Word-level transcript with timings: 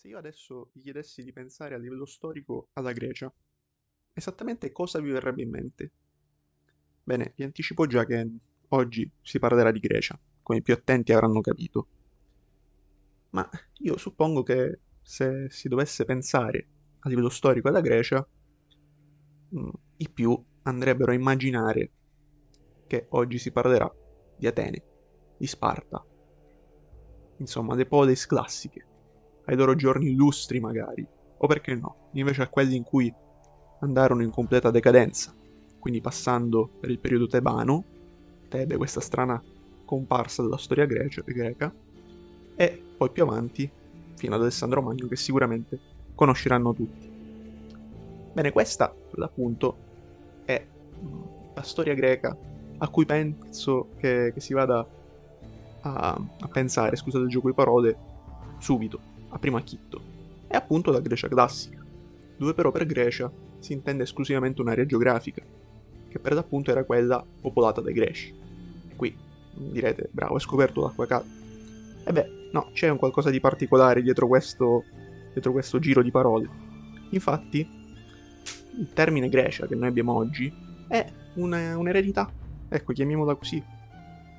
Se 0.00 0.08
io 0.08 0.16
adesso 0.16 0.70
vi 0.72 0.80
chiedessi 0.80 1.22
di 1.22 1.30
pensare 1.30 1.74
a 1.74 1.78
livello 1.78 2.06
storico 2.06 2.68
alla 2.72 2.92
Grecia, 2.92 3.30
esattamente 4.14 4.72
cosa 4.72 4.98
vi 4.98 5.10
verrebbe 5.10 5.42
in 5.42 5.50
mente? 5.50 5.92
Bene, 7.04 7.34
vi 7.36 7.42
anticipo 7.42 7.86
già 7.86 8.06
che 8.06 8.26
oggi 8.68 9.10
si 9.20 9.38
parlerà 9.38 9.70
di 9.70 9.78
Grecia, 9.78 10.18
come 10.40 10.60
i 10.60 10.62
più 10.62 10.72
attenti 10.72 11.12
avranno 11.12 11.42
capito. 11.42 11.86
Ma 13.32 13.46
io 13.80 13.98
suppongo 13.98 14.42
che 14.42 14.80
se 15.02 15.50
si 15.50 15.68
dovesse 15.68 16.06
pensare 16.06 16.68
a 17.00 17.08
livello 17.10 17.28
storico 17.28 17.68
alla 17.68 17.82
Grecia, 17.82 18.26
mm, 19.54 19.68
i 19.98 20.08
più 20.08 20.42
andrebbero 20.62 21.10
a 21.10 21.14
immaginare 21.14 21.90
che 22.86 23.04
oggi 23.10 23.36
si 23.36 23.52
parlerà 23.52 23.94
di 24.34 24.46
Atene, 24.46 24.82
di 25.36 25.46
Sparta, 25.46 26.02
insomma, 27.36 27.74
le 27.74 27.84
polis 27.84 28.24
classiche 28.24 28.88
ai 29.46 29.56
loro 29.56 29.74
giorni 29.74 30.10
illustri 30.10 30.60
magari, 30.60 31.06
o 31.36 31.46
perché 31.46 31.74
no, 31.74 32.08
invece 32.12 32.42
a 32.42 32.48
quelli 32.48 32.76
in 32.76 32.82
cui 32.82 33.12
andarono 33.80 34.22
in 34.22 34.30
completa 34.30 34.70
decadenza, 34.70 35.34
quindi 35.78 36.00
passando 36.00 36.68
per 36.80 36.90
il 36.90 36.98
periodo 36.98 37.26
tebano, 37.26 37.84
Tebe, 38.48 38.76
questa 38.76 39.00
strana 39.00 39.42
comparsa 39.84 40.42
della 40.42 40.58
storia 40.58 40.84
grecia, 40.84 41.22
greca, 41.24 41.72
e 42.56 42.82
poi 42.96 43.10
più 43.10 43.22
avanti 43.22 43.70
fino 44.16 44.34
ad 44.34 44.42
Alessandro 44.42 44.82
Magno 44.82 45.06
che 45.08 45.16
sicuramente 45.16 45.78
conosceranno 46.14 46.74
tutti. 46.74 47.08
Bene, 48.32 48.52
questa 48.52 48.94
l'appunto 49.12 49.76
è 50.44 50.66
mm, 51.02 51.22
la 51.54 51.62
storia 51.62 51.94
greca 51.94 52.36
a 52.78 52.88
cui 52.88 53.06
penso 53.06 53.88
che, 53.96 54.32
che 54.34 54.40
si 54.40 54.52
vada 54.52 54.86
a, 55.82 56.20
a 56.40 56.48
pensare, 56.48 56.96
scusate 56.96 57.24
il 57.24 57.30
gioco 57.30 57.48
di 57.48 57.54
parole, 57.54 57.96
subito 58.58 59.09
a 59.30 59.38
primo 59.38 59.56
acchitto, 59.56 60.00
è 60.46 60.56
appunto 60.56 60.90
la 60.90 61.00
Grecia 61.00 61.28
classica, 61.28 61.84
dove 62.36 62.54
però 62.54 62.70
per 62.70 62.86
Grecia 62.86 63.30
si 63.58 63.72
intende 63.72 64.02
esclusivamente 64.02 64.60
un'area 64.60 64.86
geografica, 64.86 65.42
che 66.08 66.18
per 66.18 66.34
l'appunto 66.34 66.70
era 66.70 66.84
quella 66.84 67.24
popolata 67.40 67.80
dai 67.80 67.92
greci. 67.92 68.34
E 68.88 68.96
qui 68.96 69.16
direte, 69.54 70.08
bravo, 70.10 70.34
hai 70.34 70.40
scoperto 70.40 70.82
l'acqua 70.82 71.06
calda. 71.06 71.30
E 72.04 72.12
beh, 72.12 72.48
no, 72.52 72.70
c'è 72.72 72.88
un 72.88 72.96
qualcosa 72.96 73.30
di 73.30 73.40
particolare 73.40 74.02
dietro 74.02 74.26
questo, 74.26 74.84
dietro 75.32 75.52
questo 75.52 75.78
giro 75.78 76.02
di 76.02 76.10
parole. 76.10 76.48
Infatti, 77.10 77.68
il 78.78 78.92
termine 78.92 79.28
Grecia 79.28 79.66
che 79.66 79.74
noi 79.74 79.88
abbiamo 79.88 80.14
oggi 80.14 80.52
è 80.88 81.06
una, 81.34 81.76
un'eredità, 81.76 82.30
ecco, 82.68 82.92
chiamiamola 82.92 83.34
così, 83.34 83.62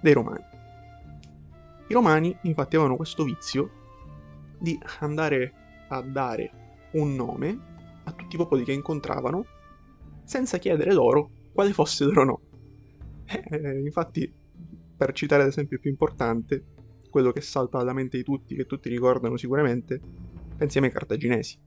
dei 0.02 0.14
romani. 0.14 0.44
I 1.88 1.94
romani 1.94 2.36
infatti 2.44 2.75
avevano 2.75 2.95
questo 2.95 3.23
vizio 3.23 3.81
di 4.62 4.80
andare 5.00 5.86
a 5.90 6.02
dare 6.02 6.90
un 6.94 7.16
nome 7.16 7.59
a 8.04 8.12
tutti 8.14 8.36
i 8.36 8.38
popoli 8.38 8.64
che 8.64 8.72
incontravano 8.72 9.45
senza 10.23 10.59
chiedere 10.59 10.94
loro 10.94 11.31
quale 11.52 11.73
fosse 11.73 12.06
loro 12.06 12.23
nome. 12.23 12.50
Eh, 13.26 13.80
infatti, 13.80 14.31
per 14.95 15.14
citare 15.14 15.44
l'esempio 15.44 15.80
più 15.80 15.90
importante, 15.90 16.66
quello 17.09 17.31
che 17.31 17.42
salta 17.42 17.80
alla 17.80 17.94
mente 17.94 18.18
di 18.18 18.23
tutti, 18.23 18.56
che 18.56 18.66
tutti 18.66 18.90
ricordano 18.90 19.36
sicuramente, 19.36 20.00
pensiamo 20.56 20.88
ai 20.88 20.94
cartaginesi. 20.94 21.59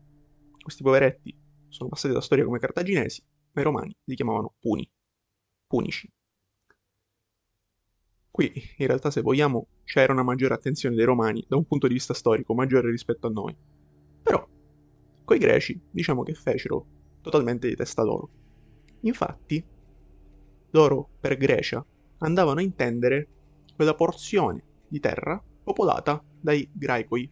Questi 0.63 0.83
poveretti 0.83 1.37
sono 1.69 1.89
passati 1.89 2.13
alla 2.13 2.23
storia 2.23 2.45
come 2.45 2.59
cartaginesi, 2.59 3.23
ma 3.53 3.61
i 3.61 3.65
romani 3.65 3.97
li 4.05 4.15
chiamavano 4.15 4.55
puni, 4.61 4.89
punici. 5.67 6.11
Qui, 8.35 8.53
in 8.79 8.89
realtà, 8.89 9.13
se 9.13 9.21
vogliamo, 9.21 9.69
c'era 9.85 10.13
una 10.13 10.25
maggiore 10.25 10.55
attenzione 10.55 10.97
dei 10.97 11.05
romani 11.05 11.45
da 11.47 11.55
un 11.55 11.67
punto 11.67 11.87
di 11.87 11.95
vista 11.95 12.15
storico 12.15 12.53
maggiore 12.53 12.91
rispetto 12.91 13.29
a 13.29 13.31
noi. 13.31 13.57
Però, 14.25 14.45
coi 15.25 15.39
greci, 15.39 15.81
diciamo 15.89 16.25
che 16.25 16.35
fecero 16.35 16.85
totalmente 17.21 17.69
di 17.69 17.77
testa 17.77 18.03
loro. 18.03 18.29
Infatti, 19.03 19.65
loro, 20.71 21.11
per 21.21 21.37
Grecia, 21.37 21.87
andavano 22.19 22.59
a 22.59 22.65
intendere 22.65 23.29
quella 23.77 23.95
porzione 23.95 24.65
di 24.89 24.99
terra 24.99 25.41
popolata 25.63 26.21
dai 26.41 26.69
Graicoi, 26.73 27.31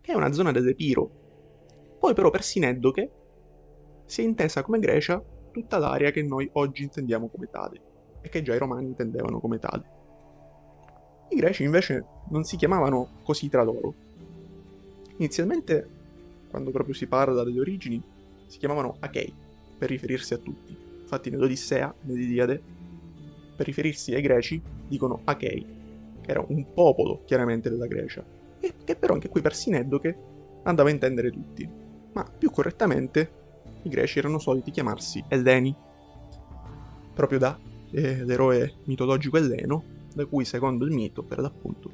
che 0.00 0.12
è 0.12 0.16
una 0.16 0.32
zona 0.32 0.50
dell'Epiro. 0.50 1.96
Poi 2.00 2.12
però 2.12 2.28
per 2.30 2.42
Sineddoche 2.42 3.12
si 4.04 4.22
è 4.22 4.24
intesa 4.24 4.64
come 4.64 4.80
Grecia 4.80 5.22
tutta 5.52 5.78
l'area 5.78 6.10
che 6.10 6.24
noi 6.24 6.50
oggi 6.54 6.82
intendiamo 6.82 7.28
come 7.28 7.48
tale 7.48 7.90
e 8.22 8.28
che 8.28 8.42
già 8.42 8.54
i 8.54 8.58
romani 8.58 8.86
intendevano 8.86 9.40
come 9.40 9.58
tale. 9.58 10.00
I 11.28 11.36
greci 11.36 11.64
invece 11.64 12.04
non 12.30 12.44
si 12.44 12.56
chiamavano 12.56 13.08
così 13.22 13.48
tra 13.48 13.62
loro. 13.62 13.94
Inizialmente, 15.16 15.88
quando 16.48 16.70
proprio 16.70 16.94
si 16.94 17.06
parla 17.06 17.42
delle 17.42 17.60
origini, 17.60 18.02
si 18.46 18.58
chiamavano 18.58 18.96
Achei, 19.00 19.34
per 19.78 19.88
riferirsi 19.88 20.34
a 20.34 20.38
tutti. 20.38 20.76
Infatti 21.00 21.30
nell'Odissea, 21.30 21.94
nell'Iliade, 22.02 22.62
per 23.56 23.66
riferirsi 23.66 24.14
ai 24.14 24.22
greci, 24.22 24.62
dicono 24.86 25.20
Achei, 25.24 25.66
che 26.20 26.30
era 26.30 26.44
un 26.46 26.72
popolo 26.72 27.22
chiaramente 27.24 27.68
della 27.68 27.86
Grecia, 27.86 28.24
e 28.60 28.74
che 28.84 28.96
però 28.96 29.14
anche 29.14 29.28
qui 29.28 29.40
per 29.40 29.54
Sineddoche 29.54 30.16
andava 30.64 30.88
a 30.88 30.92
intendere 30.92 31.30
tutti. 31.30 31.68
Ma 32.12 32.24
più 32.24 32.50
correttamente, 32.50 33.32
i 33.82 33.88
greci 33.88 34.18
erano 34.18 34.38
soliti 34.38 34.70
chiamarsi 34.70 35.24
Elleni, 35.28 35.74
proprio 37.14 37.38
da 37.38 37.58
eh, 37.92 38.24
l'eroe 38.24 38.74
mitologico 38.84 39.36
elleno, 39.36 39.84
da 40.14 40.24
cui, 40.26 40.44
secondo 40.44 40.84
il 40.84 40.92
mito, 40.92 41.22
per 41.22 41.38
l'appunto, 41.38 41.90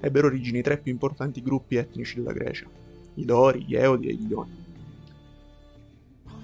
ebbero 0.00 0.26
origini 0.26 0.58
i 0.58 0.62
tre 0.62 0.78
più 0.78 0.90
importanti 0.90 1.42
gruppi 1.42 1.76
etnici 1.76 2.16
della 2.16 2.32
Grecia, 2.32 2.66
i 3.14 3.24
Dori, 3.24 3.64
gli 3.64 3.76
Eodi 3.76 4.08
e 4.08 4.14
gli 4.14 4.30
Ioni. 4.30 4.60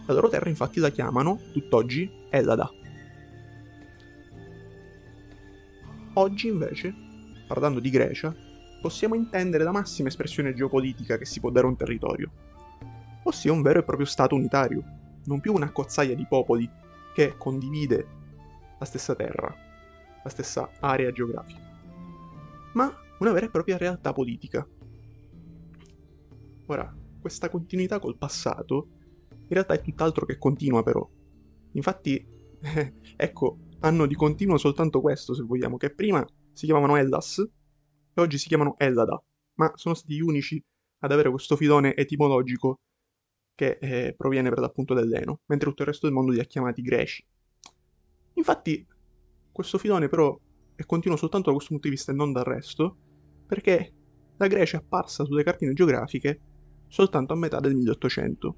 La 0.07 0.15
loro 0.15 0.29
terra 0.29 0.49
infatti 0.49 0.81
la 0.81 0.91
chiamano, 0.91 1.39
tutt'oggi, 1.53 2.11
Ellada. 2.31 2.71
Oggi 6.15 6.49
invece, 6.49 6.95
parlando 7.47 7.81
di 7.81 7.91
Grecia, 7.91 8.35
possiamo 8.81 9.15
intendere 9.15 9.65
la 9.65 9.73
massima 9.73 10.09
espressione 10.09 10.55
geopolitica 10.55 11.19
che 11.19 11.25
si 11.25 11.41
può 11.41 11.51
dare 11.51 11.67
a 11.67 11.71
un 11.71 11.77
territorio, 11.77 12.31
ossia 13.25 13.53
un 13.53 13.63
vero 13.63 13.81
e 13.81 13.85
proprio 13.85 14.07
Stato 14.07 14.35
unitario, 14.35 14.83
non 15.25 15.41
più 15.41 15.53
una 15.53 15.71
cozzaia 15.71 16.15
di 16.15 16.27
popoli 16.27 16.69
che 17.15 17.35
condivide 17.37 18.18
la 18.79 18.85
stessa 18.85 19.15
terra, 19.15 19.55
la 20.23 20.31
stessa 20.31 20.71
area 20.81 21.11
geografica, 21.11 21.61
ma 22.75 22.93
una 23.19 23.33
vera 23.33 23.47
e 23.47 23.51
propria 23.51 23.77
realtà 23.77 24.13
politica. 24.13 24.67
Ora, 26.67 26.95
questa 27.21 27.49
continuità 27.49 27.99
col 27.99 28.17
passato 28.17 28.89
in 29.31 29.55
realtà 29.55 29.75
è 29.75 29.81
tutt'altro 29.81 30.27
che 30.27 30.39
continua 30.39 30.83
però. 30.83 31.09
Infatti, 31.73 32.25
ecco, 33.17 33.59
hanno 33.81 34.07
di 34.07 34.15
continuo 34.15 34.59
soltanto 34.59 35.01
questo, 35.01 35.35
se 35.35 35.43
vogliamo, 35.43 35.77
che 35.77 35.95
prima 35.95 36.25
si 36.53 36.67
chiamavano 36.67 36.97
Ellas 36.97 37.39
e 37.39 38.21
oggi 38.21 38.39
si 38.39 38.49
chiamano 38.49 38.77
Ellada, 38.79 39.23
ma 39.55 39.73
sono 39.75 39.95
stati 39.95 40.15
gli 40.15 40.21
unici 40.21 40.63
ad 41.01 41.13
avere 41.13 41.31
questo 41.31 41.57
filone 41.57 41.95
etimologico 41.95 42.81
che 43.55 43.79
eh, 43.81 44.15
proviene 44.17 44.51
per 44.51 44.59
l'appunto 44.59 44.95
dell'Eno, 44.95 45.41
mentre 45.47 45.69
tutto 45.69 45.83
il 45.83 45.89
resto 45.89 46.07
del 46.07 46.15
mondo 46.15 46.33
li 46.33 46.41
ha 46.41 46.45
chiamati 46.45 46.83
greci. 46.83 47.25
Infatti, 48.39 48.87
questo 49.51 49.79
filone 49.79 50.09
però 50.09 50.39
è 50.77 50.85
continuo 50.85 51.17
soltanto 51.17 51.47
da 51.47 51.57
questo 51.57 51.73
punto 51.73 51.89
di 51.89 51.95
vista 51.95 52.13
e 52.13 52.15
non 52.15 52.33
dal 52.33 52.45
resto, 52.45 52.97
perché 53.45 53.93
la 54.37 54.47
Grecia 54.47 54.77
è 54.77 54.81
apparsa 54.81 55.25
sulle 55.25 55.43
cartine 55.43 55.73
geografiche 55.73 56.41
soltanto 56.87 57.33
a 57.33 57.37
metà 57.37 57.59
del 57.59 57.75
1800, 57.75 58.57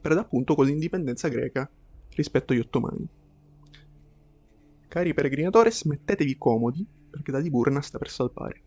per 0.00 0.12
l'appunto 0.12 0.56
con 0.56 0.66
l'indipendenza 0.66 1.28
greca 1.28 1.70
rispetto 2.16 2.52
agli 2.52 2.58
ottomani. 2.58 3.08
Cari 4.88 5.14
peregrinatores, 5.14 5.84
mettetevi 5.84 6.36
comodi, 6.36 6.84
perché 7.10 7.30
la 7.30 7.38
Liburna 7.38 7.80
sta 7.80 7.98
per 7.98 8.10
salpare. 8.10 8.62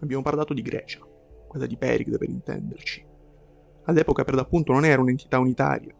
Abbiamo 0.00 0.22
parlato 0.22 0.54
di 0.54 0.62
Grecia, 0.62 1.00
quella 1.48 1.66
di 1.66 1.76
Pericle 1.76 2.16
per 2.16 2.28
intenderci. 2.28 3.04
All'epoca 3.86 4.22
per 4.22 4.34
l'appunto 4.34 4.72
non 4.72 4.84
era 4.84 5.02
un'entità 5.02 5.40
unitaria, 5.40 5.92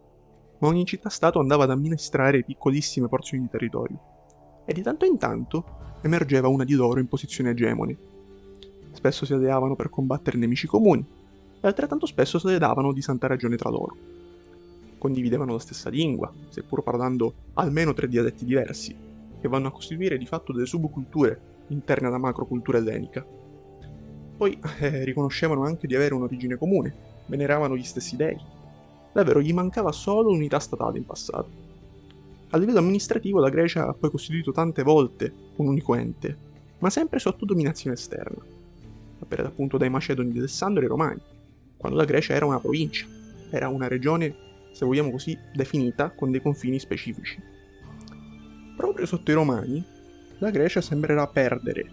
ma 0.59 0.67
ogni 0.67 0.85
città-stato 0.85 1.39
andava 1.39 1.63
ad 1.63 1.71
amministrare 1.71 2.43
piccolissime 2.43 3.07
porzioni 3.07 3.43
di 3.43 3.49
territorio, 3.49 3.99
e 4.65 4.73
di 4.73 4.81
tanto 4.81 5.05
in 5.05 5.17
tanto 5.17 5.65
emergeva 6.01 6.47
una 6.47 6.63
di 6.63 6.73
loro 6.73 6.99
in 6.99 7.07
posizione 7.07 7.51
egemone. 7.51 7.97
Spesso 8.91 9.25
si 9.25 9.33
alleavano 9.33 9.75
per 9.75 9.89
combattere 9.89 10.37
nemici 10.37 10.67
comuni, 10.67 11.05
e 11.59 11.67
altrettanto 11.67 12.05
spesso 12.05 12.39
se 12.39 12.47
le 12.47 12.57
davano 12.57 12.91
di 12.91 13.01
santa 13.01 13.27
ragione 13.27 13.55
tra 13.55 13.69
loro. 13.69 13.95
Condividevano 14.97 15.53
la 15.53 15.59
stessa 15.59 15.89
lingua, 15.89 16.31
seppur 16.49 16.83
parlando 16.83 17.33
almeno 17.53 17.93
tre 17.93 18.07
dialetti 18.07 18.45
diversi, 18.45 18.95
che 19.39 19.47
vanno 19.47 19.67
a 19.67 19.71
costituire 19.71 20.17
di 20.17 20.25
fatto 20.25 20.51
delle 20.51 20.65
subculture 20.65 21.39
interne 21.67 22.07
alla 22.07 22.17
macrocultura 22.17 22.79
ellenica. 22.79 23.25
Poi 24.37 24.59
eh, 24.79 25.03
riconoscevano 25.03 25.63
anche 25.63 25.87
di 25.87 25.95
avere 25.95 26.13
un'origine 26.13 26.57
comune, 26.57 26.93
veneravano 27.27 27.75
gli 27.75 27.83
stessi 27.83 28.15
dei, 28.15 28.37
Davvero 29.17 29.41
gli 29.41 29.51
mancava 29.51 29.91
solo 29.91 30.29
unità 30.29 30.59
statale 30.59 30.99
in 30.99 31.03
passato. 31.03 31.49
A 32.51 32.57
livello 32.59 32.77
amministrativo 32.77 33.39
la 33.39 33.49
Grecia 33.49 33.87
ha 33.87 33.93
poi 33.93 34.11
costituito 34.11 34.51
tante 34.51 34.83
volte 34.83 35.33
un 35.55 35.69
unico 35.69 35.95
ente, 35.95 36.37
ma 36.77 36.91
sempre 36.91 37.17
sotto 37.17 37.43
dominazione 37.43 37.95
esterna. 37.95 38.45
per 39.27 39.39
appunto 39.39 39.79
dai 39.79 39.89
Macedoni 39.89 40.31
di 40.31 40.37
Alessandro 40.37 40.81
e 40.81 40.83
ai 40.83 40.89
Romani, 40.89 41.21
quando 41.77 41.97
la 41.97 42.05
Grecia 42.05 42.35
era 42.35 42.45
una 42.45 42.59
provincia, 42.59 43.07
era 43.49 43.69
una 43.69 43.87
regione, 43.87 44.35
se 44.71 44.85
vogliamo 44.85 45.09
così, 45.09 45.35
definita 45.51 46.11
con 46.11 46.29
dei 46.29 46.39
confini 46.39 46.77
specifici. 46.77 47.41
Proprio 48.75 49.07
sotto 49.07 49.31
i 49.31 49.33
Romani, 49.33 49.83
la 50.37 50.51
Grecia 50.51 50.79
sembrerà 50.79 51.25
perdere, 51.25 51.89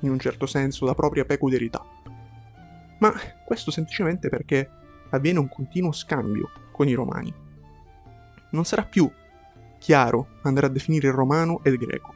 in 0.00 0.10
un 0.10 0.18
certo 0.18 0.46
senso, 0.46 0.86
la 0.86 0.94
propria 0.96 1.24
peculiarità. 1.24 1.86
Ma 2.98 3.12
questo 3.44 3.70
semplicemente 3.70 4.28
perché 4.28 4.80
avviene 5.12 5.38
un 5.38 5.48
continuo 5.48 5.92
scambio 5.92 6.50
con 6.72 6.88
i 6.88 6.94
Romani. 6.94 7.32
Non 8.50 8.64
sarà 8.64 8.84
più 8.84 9.10
chiaro 9.78 10.38
andare 10.42 10.66
a 10.66 10.70
definire 10.70 11.08
il 11.08 11.14
romano 11.14 11.62
e 11.64 11.70
il 11.70 11.76
greco, 11.76 12.14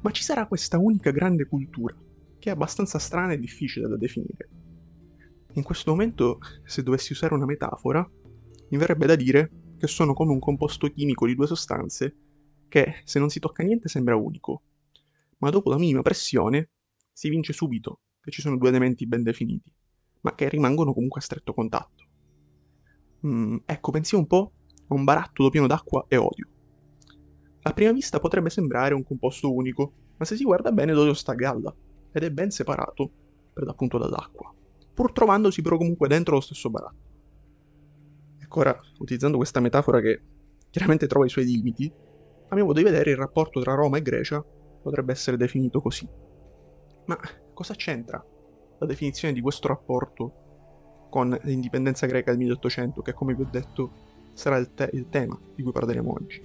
ma 0.00 0.10
ci 0.10 0.22
sarà 0.22 0.46
questa 0.46 0.78
unica 0.78 1.10
grande 1.10 1.46
cultura, 1.46 1.94
che 2.38 2.50
è 2.50 2.52
abbastanza 2.52 2.98
strana 2.98 3.32
e 3.32 3.38
difficile 3.38 3.88
da 3.88 3.96
definire. 3.96 4.48
In 5.54 5.62
questo 5.62 5.90
momento, 5.90 6.38
se 6.64 6.82
dovessi 6.82 7.12
usare 7.12 7.34
una 7.34 7.46
metafora, 7.46 8.06
mi 8.68 8.76
verrebbe 8.76 9.06
da 9.06 9.16
dire 9.16 9.50
che 9.78 9.86
sono 9.86 10.12
come 10.12 10.32
un 10.32 10.38
composto 10.38 10.88
chimico 10.88 11.26
di 11.26 11.34
due 11.34 11.46
sostanze 11.46 12.14
che, 12.68 13.00
se 13.04 13.18
non 13.18 13.30
si 13.30 13.40
tocca 13.40 13.62
niente, 13.62 13.88
sembra 13.88 14.16
unico, 14.16 14.62
ma 15.38 15.50
dopo 15.50 15.70
la 15.70 15.78
minima 15.78 16.02
pressione 16.02 16.70
si 17.12 17.30
vince 17.30 17.52
subito 17.52 18.00
che 18.20 18.30
ci 18.30 18.42
sono 18.42 18.58
due 18.58 18.68
elementi 18.68 19.06
ben 19.06 19.22
definiti, 19.22 19.72
ma 20.26 20.34
che 20.34 20.48
rimangono 20.48 20.92
comunque 20.92 21.20
a 21.20 21.22
stretto 21.22 21.54
contatto. 21.54 22.04
Mm, 23.24 23.58
ecco, 23.64 23.92
pensiamo 23.92 24.24
un 24.24 24.28
po' 24.28 24.52
a 24.88 24.94
un 24.94 25.04
barattolo 25.04 25.50
pieno 25.50 25.68
d'acqua 25.68 26.04
e 26.08 26.16
odio. 26.16 26.48
A 27.62 27.72
prima 27.72 27.92
vista 27.92 28.18
potrebbe 28.18 28.50
sembrare 28.50 28.94
un 28.94 29.04
composto 29.04 29.54
unico, 29.54 29.92
ma 30.16 30.24
se 30.24 30.34
si 30.34 30.42
guarda 30.42 30.72
bene 30.72 30.92
l'olio 30.92 31.14
sta 31.14 31.30
a 31.30 31.36
galla 31.36 31.72
ed 32.10 32.24
è 32.24 32.30
ben 32.30 32.50
separato 32.50 33.12
per 33.52 33.64
l'appunto 33.64 33.98
dall'acqua, 33.98 34.52
pur 34.94 35.12
trovandosi 35.12 35.62
però 35.62 35.76
comunque 35.76 36.08
dentro 36.08 36.34
lo 36.34 36.40
stesso 36.40 36.70
baratto. 36.70 37.04
Ecco 38.40 38.60
ora, 38.60 38.76
utilizzando 38.98 39.36
questa 39.36 39.60
metafora 39.60 40.00
che 40.00 40.22
chiaramente 40.70 41.06
trova 41.06 41.24
i 41.24 41.30
suoi 41.30 41.44
limiti, 41.44 41.92
a 42.48 42.54
mio 42.56 42.64
modo 42.64 42.78
di 42.78 42.84
vedere 42.84 43.10
il 43.10 43.16
rapporto 43.16 43.60
tra 43.60 43.74
Roma 43.74 43.98
e 43.98 44.02
Grecia 44.02 44.44
potrebbe 44.82 45.12
essere 45.12 45.36
definito 45.36 45.80
così. 45.80 46.08
Ma 47.04 47.16
cosa 47.52 47.74
c'entra 47.74 48.24
la 48.78 48.86
definizione 48.86 49.34
di 49.34 49.40
questo 49.40 49.68
rapporto 49.68 50.44
con 51.08 51.38
l'indipendenza 51.42 52.06
greca 52.06 52.30
del 52.30 52.40
1800, 52.40 53.02
che 53.02 53.12
come 53.14 53.34
vi 53.34 53.42
ho 53.42 53.48
detto 53.50 53.90
sarà 54.34 54.56
il, 54.56 54.74
te- 54.74 54.90
il 54.92 55.08
tema 55.08 55.38
di 55.54 55.62
cui 55.62 55.72
parleremo 55.72 56.12
oggi? 56.12 56.42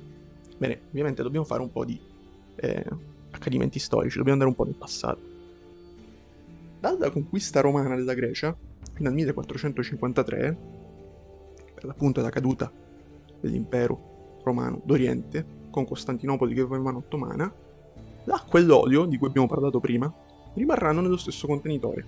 Bene, 0.58 0.82
ovviamente 0.90 1.24
dobbiamo 1.24 1.46
fare 1.46 1.62
un 1.62 1.72
po' 1.72 1.84
di 1.84 2.00
eh, 2.56 2.86
accadimenti 3.32 3.80
storici, 3.80 4.18
dobbiamo 4.18 4.42
andare 4.42 4.50
un 4.50 4.56
po' 4.56 4.64
nel 4.64 4.76
passato. 4.80 5.30
Dalla 6.80 7.10
conquista 7.10 7.62
romana 7.62 7.96
della 7.96 8.14
Grecia, 8.14 8.56
fino 8.94 9.10
al 9.10 9.16
1453, 9.16 10.58
per 11.74 11.86
l'appunto 11.86 12.22
la 12.22 12.30
caduta 12.30 12.72
dell'impero 13.40 14.40
romano 14.44 14.82
d'Oriente, 14.84 15.60
con 15.70 15.86
Costantinopoli 15.86 16.54
che 16.54 16.66
poi 16.66 16.80
mano 16.80 17.00
ottomana, 17.00 17.52
l'acqua 18.26 18.60
e 18.60 18.64
l'olio, 18.64 19.06
di 19.06 19.18
cui 19.18 19.28
abbiamo 19.28 19.48
parlato 19.48 19.80
prima, 19.80 20.14
rimarranno 20.54 21.02
nello 21.02 21.18
stesso 21.18 21.48
contenitore, 21.48 22.06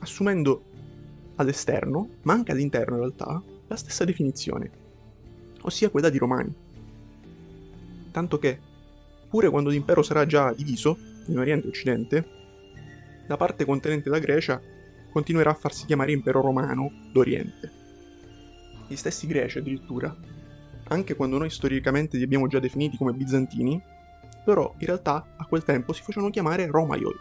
assumendo 0.00 0.62
all'esterno, 1.36 2.08
ma 2.22 2.32
anche 2.32 2.52
all'interno 2.52 2.94
in 2.94 3.00
realtà, 3.00 3.42
la 3.66 3.76
stessa 3.76 4.04
definizione, 4.04 4.70
ossia 5.62 5.90
quella 5.90 6.10
di 6.10 6.18
romani. 6.18 6.54
Tanto 8.10 8.38
che, 8.38 8.58
pure 9.28 9.50
quando 9.50 9.70
l'impero 9.70 10.02
sarà 10.02 10.26
già 10.26 10.52
diviso, 10.52 10.96
in 11.26 11.38
Oriente 11.38 11.66
e 11.66 11.68
Occidente, 11.68 12.28
la 13.26 13.36
parte 13.36 13.64
contenente 13.64 14.08
la 14.08 14.18
Grecia 14.18 14.60
continuerà 15.10 15.50
a 15.50 15.54
farsi 15.54 15.86
chiamare 15.86 16.12
impero 16.12 16.40
romano 16.40 16.90
d'Oriente. 17.12 17.72
Gli 18.86 18.96
stessi 18.96 19.26
greci 19.26 19.58
addirittura, 19.58 20.14
anche 20.88 21.14
quando 21.14 21.36
noi 21.36 21.50
storicamente 21.50 22.16
li 22.16 22.22
abbiamo 22.22 22.46
già 22.46 22.58
definiti 22.58 22.96
come 22.96 23.12
bizantini, 23.12 23.80
loro 24.46 24.74
in 24.78 24.86
realtà 24.86 25.34
a 25.36 25.44
quel 25.44 25.62
tempo 25.62 25.92
si 25.92 26.02
facevano 26.02 26.30
chiamare 26.30 26.66
Romaioi, 26.66 27.18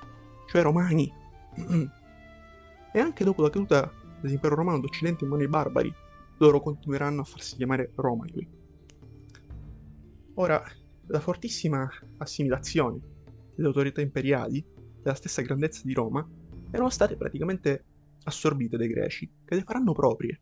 cioè 0.50 0.62
romani. 0.62 1.12
e 2.98 3.00
anche 3.00 3.24
dopo 3.24 3.44
la 3.44 3.52
caduta 3.52 3.94
dell'impero 4.20 4.56
romano 4.56 4.80
d'Occidente 4.80 5.24
in 5.24 5.30
mano 5.30 5.44
ai 5.44 5.48
barbari, 5.48 5.94
loro 6.38 6.60
continueranno 6.60 7.22
a 7.22 7.26
farsi 7.26 7.56
chiamare 7.56 7.92
Romaioi. 7.94 8.50
Ora, 10.34 10.64
la 11.06 11.20
fortissima 11.20 11.88
assimilazione 12.18 13.00
delle 13.54 13.68
autorità 13.68 14.02
imperiali, 14.02 14.66
della 15.00 15.14
stessa 15.14 15.44
grandezza 15.44 15.82
di 15.84 15.94
Roma, 15.94 16.28
erano 16.72 16.90
state 16.90 17.16
praticamente 17.16 17.86
assorbite 18.24 18.78
dai 18.78 18.88
greci, 18.88 19.32
che 19.46 19.54
le 19.54 19.62
faranno 19.62 19.94
proprie, 19.94 20.42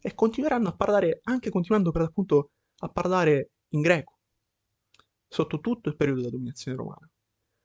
e 0.00 0.14
continueranno 0.14 0.68
a 0.68 0.74
parlare, 0.74 1.20
anche 1.24 1.50
continuando 1.50 1.90
per 1.90 2.00
l'appunto 2.00 2.52
a 2.78 2.88
parlare 2.88 3.50
in 3.68 3.82
greco, 3.82 4.20
sotto 5.28 5.60
tutto 5.60 5.90
il 5.90 5.96
periodo 5.96 6.20
della 6.20 6.32
dominazione 6.32 6.78
romana. 6.78 7.10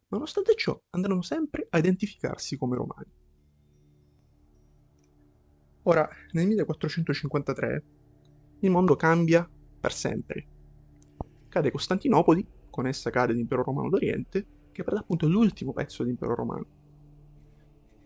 Ma 0.10 0.18
nonostante 0.18 0.56
ciò 0.56 0.78
andranno 0.90 1.22
sempre 1.22 1.68
a 1.70 1.78
identificarsi 1.78 2.58
come 2.58 2.76
romani. 2.76 3.19
Ora, 5.84 6.08
nel 6.32 6.48
1453, 6.48 7.84
il 8.60 8.70
mondo 8.70 8.96
cambia 8.96 9.50
per 9.80 9.94
sempre. 9.94 10.48
Cade 11.48 11.72
Costantinopoli, 11.72 12.46
con 12.70 12.86
essa 12.86 13.10
cade 13.10 13.34
l'impero 13.34 13.64
romano 13.64 13.90
d'Oriente, 13.90 14.46
che 14.72 14.84
per 14.84 14.94
l'appunto 14.94 15.26
è 15.26 15.30
l'ultimo 15.30 15.74
pezzo 15.74 16.04
dell'impero 16.04 16.36
romano. 16.36 16.66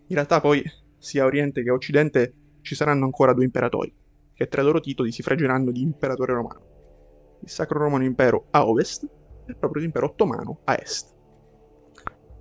In 0.06 0.14
realtà 0.14 0.40
poi, 0.40 0.62
sia 0.98 1.24
a 1.24 1.26
Oriente 1.26 1.62
che 1.62 1.70
a 1.70 1.74
Occidente, 1.74 2.34
ci 2.60 2.74
saranno 2.74 3.04
ancora 3.04 3.34
due 3.34 3.44
imperatori, 3.44 3.92
che 4.32 4.48
tra 4.48 4.62
i 4.62 4.64
loro 4.64 4.80
titoli 4.80 5.12
si 5.12 5.22
freggeranno 5.22 5.70
di 5.70 5.82
imperatore 5.82 6.32
romano. 6.32 6.72
Il 7.40 7.50
Sacro 7.50 7.78
Romano 7.78 8.04
Impero 8.04 8.46
a 8.50 8.66
ovest 8.66 9.06
è 9.44 9.54
proprio 9.54 9.82
l'impero 9.82 10.06
ottomano 10.06 10.60
a 10.64 10.78
est. 10.80 11.12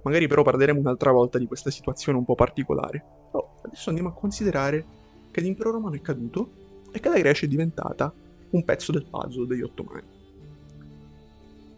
Magari 0.04 0.28
però 0.28 0.44
parleremo 0.44 0.80
un'altra 0.80 1.12
volta 1.12 1.38
di 1.38 1.46
questa 1.46 1.72
situazione 1.72 2.18
un 2.18 2.24
po' 2.24 2.36
particolare. 2.36 3.04
Però 3.32 3.56
adesso 3.64 3.90
andiamo 3.90 4.10
a 4.10 4.14
considerare 4.14 4.86
che 5.34 5.42
l'impero 5.42 5.72
romano 5.72 5.96
è 5.96 6.02
caduto 6.02 6.52
e 6.92 7.00
che 7.00 7.10
la 7.10 7.18
Grecia 7.18 7.46
è 7.46 7.50
diventata 7.50 8.14
un 8.52 8.64
pezzo 8.64 8.92
del 8.92 9.08
puzzle 9.10 9.48
degli 9.48 9.64
ottomani. 9.64 10.04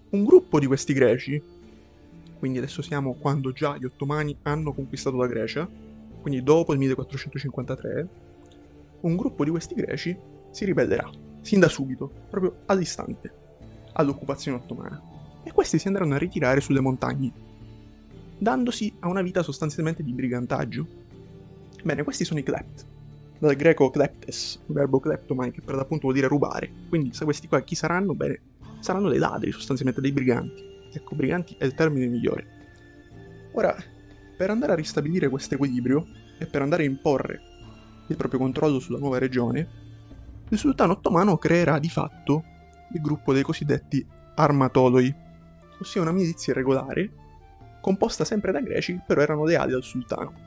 Un 0.10 0.26
gruppo 0.26 0.60
di 0.60 0.66
questi 0.66 0.92
greci, 0.92 1.42
quindi 2.38 2.58
adesso 2.58 2.82
siamo 2.82 3.14
quando 3.14 3.54
già 3.54 3.78
gli 3.78 3.86
ottomani 3.86 4.38
hanno 4.42 4.74
conquistato 4.74 5.16
la 5.16 5.28
Grecia, 5.28 5.68
quindi 6.22 6.44
dopo 6.44 6.74
il 6.74 6.80
1453, 6.80 8.10
un 9.02 9.16
gruppo 9.16 9.46
di 9.46 9.52
questi 9.52 9.74
greci 9.74 10.18
si 10.52 10.66
ribellerà, 10.66 11.10
sin 11.40 11.62
da 11.62 11.70
subito, 11.70 12.12
proprio 12.30 12.58
all'istante, 12.66 13.32
all'occupazione 13.94 14.58
ottomana 14.58 15.02
e 15.44 15.52
questi 15.54 15.80
si 15.80 15.88
andranno 15.88 16.16
a 16.16 16.18
ritirare 16.18 16.60
sulle 16.60 16.82
montagne, 16.82 17.32
dandosi 18.38 18.94
a 19.00 19.08
una 19.08 19.22
vita 19.22 19.44
sostanzialmente 19.44 20.04
di 20.04 20.12
brigantaggio. 20.12 20.86
Bene, 21.84 22.04
questi 22.04 22.26
sono 22.26 22.40
i 22.40 22.44
klept, 22.44 22.94
dal 23.46 23.56
greco 23.56 23.90
kleptes, 23.90 24.64
verbo 24.68 25.00
kleptomai 25.00 25.52
che 25.52 25.62
per 25.62 25.76
l'appunto 25.76 26.04
vuol 26.04 26.16
dire 26.16 26.28
rubare, 26.28 26.72
quindi 26.90 27.14
se 27.14 27.24
questi 27.24 27.48
qua 27.48 27.62
chi 27.62 27.76
saranno? 27.76 28.14
Bene, 28.14 28.42
saranno 28.80 29.10
dei 29.10 29.20
ladri, 29.20 29.52
sostanzialmente 29.52 30.02
dei 30.02 30.12
briganti. 30.12 30.64
Ecco, 30.94 31.16
briganti 31.16 31.56
è 31.58 31.66
il 31.66 31.74
termine 31.74 32.08
migliore. 32.08 32.46
Ora, 33.54 33.76
per 34.38 34.50
andare 34.50 34.74
a 34.74 34.76
ristabilire 34.76 35.30
questo 35.30 35.56
equilibrio 35.56 36.06
e 36.38 36.46
per 36.46 36.62
andare 36.62 36.84
a 36.84 36.88
imporre 36.88 37.42
il 38.08 38.16
proprio 38.16 38.40
controllo 38.40 38.80
sulla 38.80 39.00
nuova 39.00 39.18
regione, 39.18 39.68
il 40.50 40.58
sultano 40.58 40.94
ottomano 40.94 41.38
creerà 41.38 41.80
di 41.80 41.90
fatto 41.90 42.44
il 42.94 43.02
gruppo 43.02 43.34
dei 43.34 43.44
cosiddetti 43.44 44.06
armatoloi, 44.36 45.16
ossia 45.80 46.02
una 46.02 46.12
milizia 46.12 46.54
irregolare, 46.54 47.12
composta 47.82 48.24
sempre 48.24 48.52
da 48.52 48.62
greci, 48.62 49.02
però 49.06 49.22
erano 49.22 49.46
leali 49.46 49.74
al 49.74 49.84
sultano. 49.84 50.45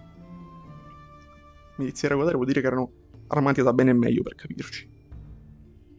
Milizia 1.78 2.08
irregolare 2.08 2.36
vuol 2.36 2.46
dire 2.46 2.60
che 2.60 2.66
erano 2.66 2.92
armati 3.28 3.62
da 3.62 3.72
bene 3.72 3.90
e 3.90 3.94
meglio, 3.94 4.22
per 4.22 4.34
capirci. 4.34 4.88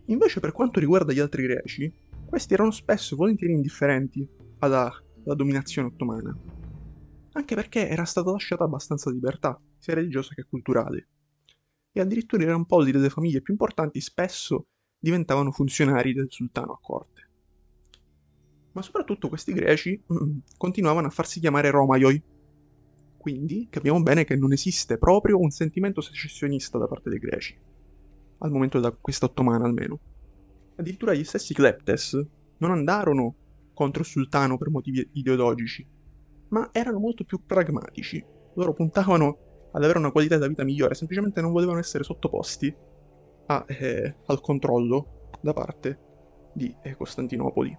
Invece 0.06 0.40
per 0.40 0.52
quanto 0.52 0.80
riguarda 0.80 1.14
gli 1.14 1.20
altri 1.20 1.44
greci, 1.44 1.92
questi 2.28 2.54
erano 2.54 2.72
spesso 2.72 3.16
volentieri 3.16 3.54
indifferenti 3.54 4.28
alla, 4.60 4.92
alla 5.26 5.36
dominazione 5.36 5.88
ottomana, 5.88 6.36
anche 7.34 7.56
perché 7.56 7.88
era 7.88 8.06
stata 8.06 8.32
lasciata 8.32 8.64
abbastanza 8.64 9.10
libertà, 9.10 9.60
sia 9.78 9.94
religiosa 9.94 10.34
che 10.34 10.46
culturale. 10.50 11.08
E 11.92 12.02
addirittura 12.02 12.44
i 12.44 12.48
rampolli 12.48 12.92
delle 12.92 13.10
famiglie 13.10 13.42
più 13.42 13.54
importanti 13.54 14.02
spesso 14.02 14.68
diventavano 14.98 15.52
funzionari 15.52 16.14
del 16.14 16.28
sultano 16.30 16.74
a 16.74 16.80
corte 16.82 17.30
ma 18.72 18.82
soprattutto 18.82 19.28
questi 19.28 19.54
greci 19.54 20.02
mm, 20.12 20.38
continuavano 20.58 21.08
a 21.08 21.12
farsi 21.12 21.40
chiamare 21.40 21.70
Romaioi. 21.70 22.24
Quindi 23.20 23.68
capiamo 23.70 24.02
bene 24.02 24.24
che 24.24 24.38
non 24.38 24.54
esiste 24.54 24.98
proprio 24.98 25.38
un 25.38 25.50
sentimento 25.50 26.00
secessionista 26.00 26.78
da 26.78 26.88
parte 26.88 27.10
dei 27.10 27.20
greci, 27.20 27.54
al 28.38 28.50
momento 28.50 28.80
della 28.80 28.92
conquista 28.92 29.26
ottomana 29.26 29.66
almeno. 29.66 30.00
Addirittura 30.78 31.14
gli 31.14 31.26
stessi 31.26 31.54
kleptes 31.54 32.18
non 32.60 32.72
andarono 32.72 33.36
contro 33.74 34.04
il 34.04 34.08
sultano 34.08 34.58
per 34.58 34.70
motivi 34.70 35.06
ideologici, 35.16 35.86
ma 36.48 36.70
erano 36.72 37.00
molto 37.00 37.26
più 37.26 37.46
pragmatici. 37.46 38.26
loro 38.54 38.74
puntavano 38.74 39.38
ad 39.74 39.84
avere 39.84 40.00
una 40.00 40.12
qualità 40.12 40.36
della 40.36 40.48
vita 40.48 40.64
migliore, 40.64 40.96
semplicemente 40.96 41.42
non 41.42 41.52
volevano 41.52 41.80
essere 41.80 42.06
sottoposti 42.06 42.74
a, 43.48 43.66
eh, 43.68 44.16
al 44.28 44.40
controllo 44.40 45.28
da 45.42 45.52
parte 45.52 46.00
di 46.54 46.74
eh, 46.84 46.96
Costantinopoli. 46.96 47.78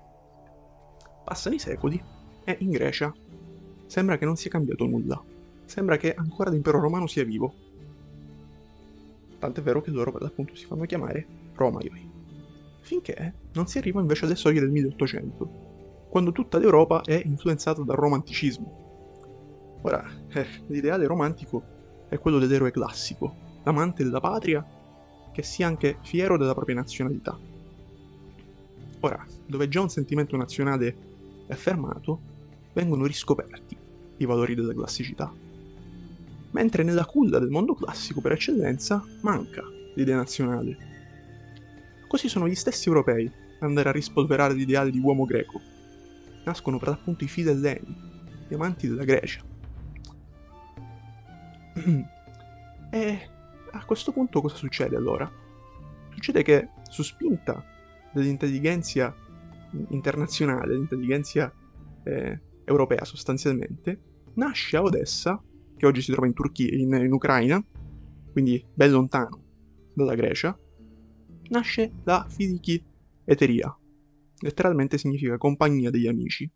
Passano 1.25 1.55
i 1.55 1.59
secoli 1.59 1.99
e 2.45 2.57
in 2.61 2.69
Grecia 2.69 3.11
sembra 3.91 4.17
che 4.17 4.25
non 4.25 4.37
sia 4.37 4.53
cambiato 4.53 4.87
nulla. 4.87 5.21
Sembra 5.65 5.97
che 5.97 6.15
ancora 6.15 6.49
l'impero 6.49 6.79
romano 6.79 7.09
sia 7.09 7.25
vivo. 7.25 7.53
Tant'è 9.37 9.61
vero 9.63 9.81
che 9.81 9.91
loro 9.91 10.13
per 10.13 10.23
l'appunto 10.23 10.55
si 10.55 10.65
fanno 10.65 10.85
chiamare 10.85 11.27
Romaioi. 11.57 12.09
Finché 12.83 13.35
non 13.53 13.67
si 13.67 13.79
arriva 13.79 14.01
invece 14.01 14.27
alle 14.27 14.37
soglie 14.37 14.61
del 14.61 14.71
1800, 14.71 16.07
quando 16.09 16.31
tutta 16.31 16.59
l'Europa 16.59 17.03
è 17.03 17.21
influenzata 17.25 17.83
dal 17.83 17.97
romanticismo. 17.97 19.79
Ora, 19.83 20.05
eh, 20.29 20.47
l'ideale 20.69 21.07
romantico 21.07 21.61
è 22.09 22.17
quello 22.21 22.39
dell'eroe 22.39 22.71
classico, 22.71 23.35
l'amante 23.65 24.05
della 24.05 24.21
patria, 24.21 24.65
che 25.33 25.43
sia 25.43 25.67
anche 25.67 25.99
fiero 26.03 26.37
della 26.37 26.55
propria 26.55 26.77
nazionalità. 26.77 27.37
Ora, 29.01 29.27
dove 29.47 29.69
già 29.69 29.81
un 29.81 29.91
sentimento 29.91 30.37
nazionale 30.37 30.97
è 31.49 31.53
affermato, 31.53 32.21
vengono 32.73 33.05
riscoperti 33.05 33.80
i 34.21 34.27
valori 34.27 34.55
della 34.55 34.75
classicità. 34.75 35.33
Mentre 36.53 36.83
nella 36.83 37.05
culla 37.05 37.39
del 37.39 37.50
mondo 37.50 37.75
classico 37.75 38.21
per 38.21 38.33
eccellenza 38.33 39.05
manca 39.23 39.62
l'idea 39.95 40.17
nazionale. 40.17 40.89
Così 42.07 42.29
sono 42.29 42.49
gli 42.49 42.55
stessi 42.55 42.89
europei 42.89 43.27
ad 43.27 43.62
andare 43.69 43.91
a 43.91 43.93
rispolverare 43.93 44.55
l'ideale 44.55 44.91
di 44.91 44.99
uomo 44.99 45.25
greco. 45.25 45.61
Nascono 46.45 46.79
per 46.79 46.89
l'appunto 46.89 47.25
i 47.25 47.29
fidelleni, 47.29 47.97
gli 48.49 48.55
amanti 48.55 48.89
della 48.89 49.05
Grecia. 49.05 49.43
e 52.91 53.31
a 53.73 53.85
questo 53.85 54.12
punto 54.12 54.41
cosa 54.41 54.57
succede 54.57 54.97
allora? 54.97 55.31
Succede 56.12 56.43
che 56.43 56.71
su 56.89 57.03
spinta 57.03 57.65
dell'intelligenza 58.12 59.15
internazionale, 59.91 60.69
dell'intelligenza 60.69 61.53
eh, 62.03 62.41
europea 62.65 63.05
sostanzialmente, 63.05 64.10
nasce 64.35 64.77
a 64.77 64.83
Odessa, 64.83 65.43
che 65.77 65.87
oggi 65.87 66.03
si 66.03 66.13
trova 66.13 66.27
in 66.27 66.35
Turchia, 66.35 66.75
in, 66.77 66.93
in 66.95 67.13
Ucraina, 67.13 67.65
quindi 68.33 68.65
ben 68.75 68.91
lontano 68.91 69.43
dalla 69.95 70.15
Grecia, 70.15 70.59
nasce 71.49 71.93
la 72.05 72.27
Fidiki 72.29 72.85
Eteria, 73.25 73.77
letteralmente 74.41 74.99
significa 74.99 75.37
compagnia 75.37 75.91
degli 75.91 76.07
amici. 76.07 76.51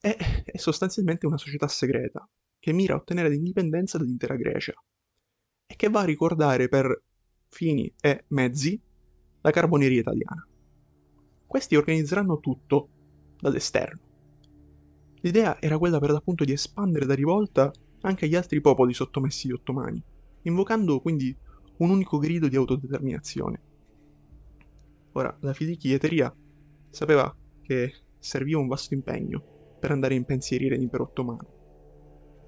È, 0.00 0.16
è 0.44 0.56
sostanzialmente 0.56 1.26
una 1.26 1.38
società 1.38 1.66
segreta 1.66 2.28
che 2.58 2.72
mira 2.72 2.94
a 2.94 2.98
ottenere 2.98 3.28
l'indipendenza 3.28 3.98
dell'intera 3.98 4.36
Grecia 4.36 4.74
e 5.66 5.76
che 5.76 5.88
va 5.88 6.00
a 6.00 6.04
ricordare 6.04 6.68
per 6.68 7.02
fini 7.48 7.92
e 8.00 8.24
mezzi 8.28 8.80
la 9.40 9.50
carboneria 9.50 10.00
italiana. 10.00 10.46
Questi 11.46 11.76
organizzeranno 11.76 12.40
tutto 12.40 12.88
dall'esterno. 13.38 14.13
L'idea 15.24 15.58
era 15.58 15.78
quella 15.78 15.98
per 15.98 16.10
l'appunto 16.10 16.44
di 16.44 16.52
espandere 16.52 17.06
la 17.06 17.14
rivolta 17.14 17.72
anche 18.02 18.26
agli 18.26 18.34
altri 18.34 18.60
popoli 18.60 18.92
sottomessi 18.92 19.46
agli 19.46 19.54
ottomani, 19.54 20.02
invocando 20.42 21.00
quindi 21.00 21.34
un 21.78 21.88
unico 21.88 22.18
grido 22.18 22.46
di 22.46 22.56
autodeterminazione. 22.56 23.62
Ora, 25.12 25.34
la 25.40 25.54
fidichieteria 25.54 26.30
sapeva 26.90 27.34
che 27.62 27.94
serviva 28.18 28.60
un 28.60 28.66
vasto 28.66 28.92
impegno 28.92 29.42
per 29.80 29.92
andare 29.92 30.12
a 30.12 30.18
impensierire 30.18 30.76
l'impero 30.76 31.04
ottomano, 31.04 31.46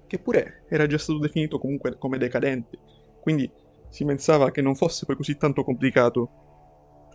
che 0.05 0.19
pure 0.19 0.65
era 0.69 0.85
già 0.85 0.99
stato 0.99 1.17
definito 1.17 1.57
comunque 1.57 1.97
come 1.97 2.19
decadente, 2.19 2.77
quindi 3.19 3.51
si 3.89 4.05
pensava 4.05 4.51
che 4.51 4.61
non 4.61 4.75
fosse 4.75 5.07
poi 5.07 5.15
così 5.15 5.35
tanto 5.35 5.63
complicato 5.63 6.29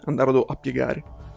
andarlo 0.07 0.42
a 0.42 0.57
piegare. 0.57 1.31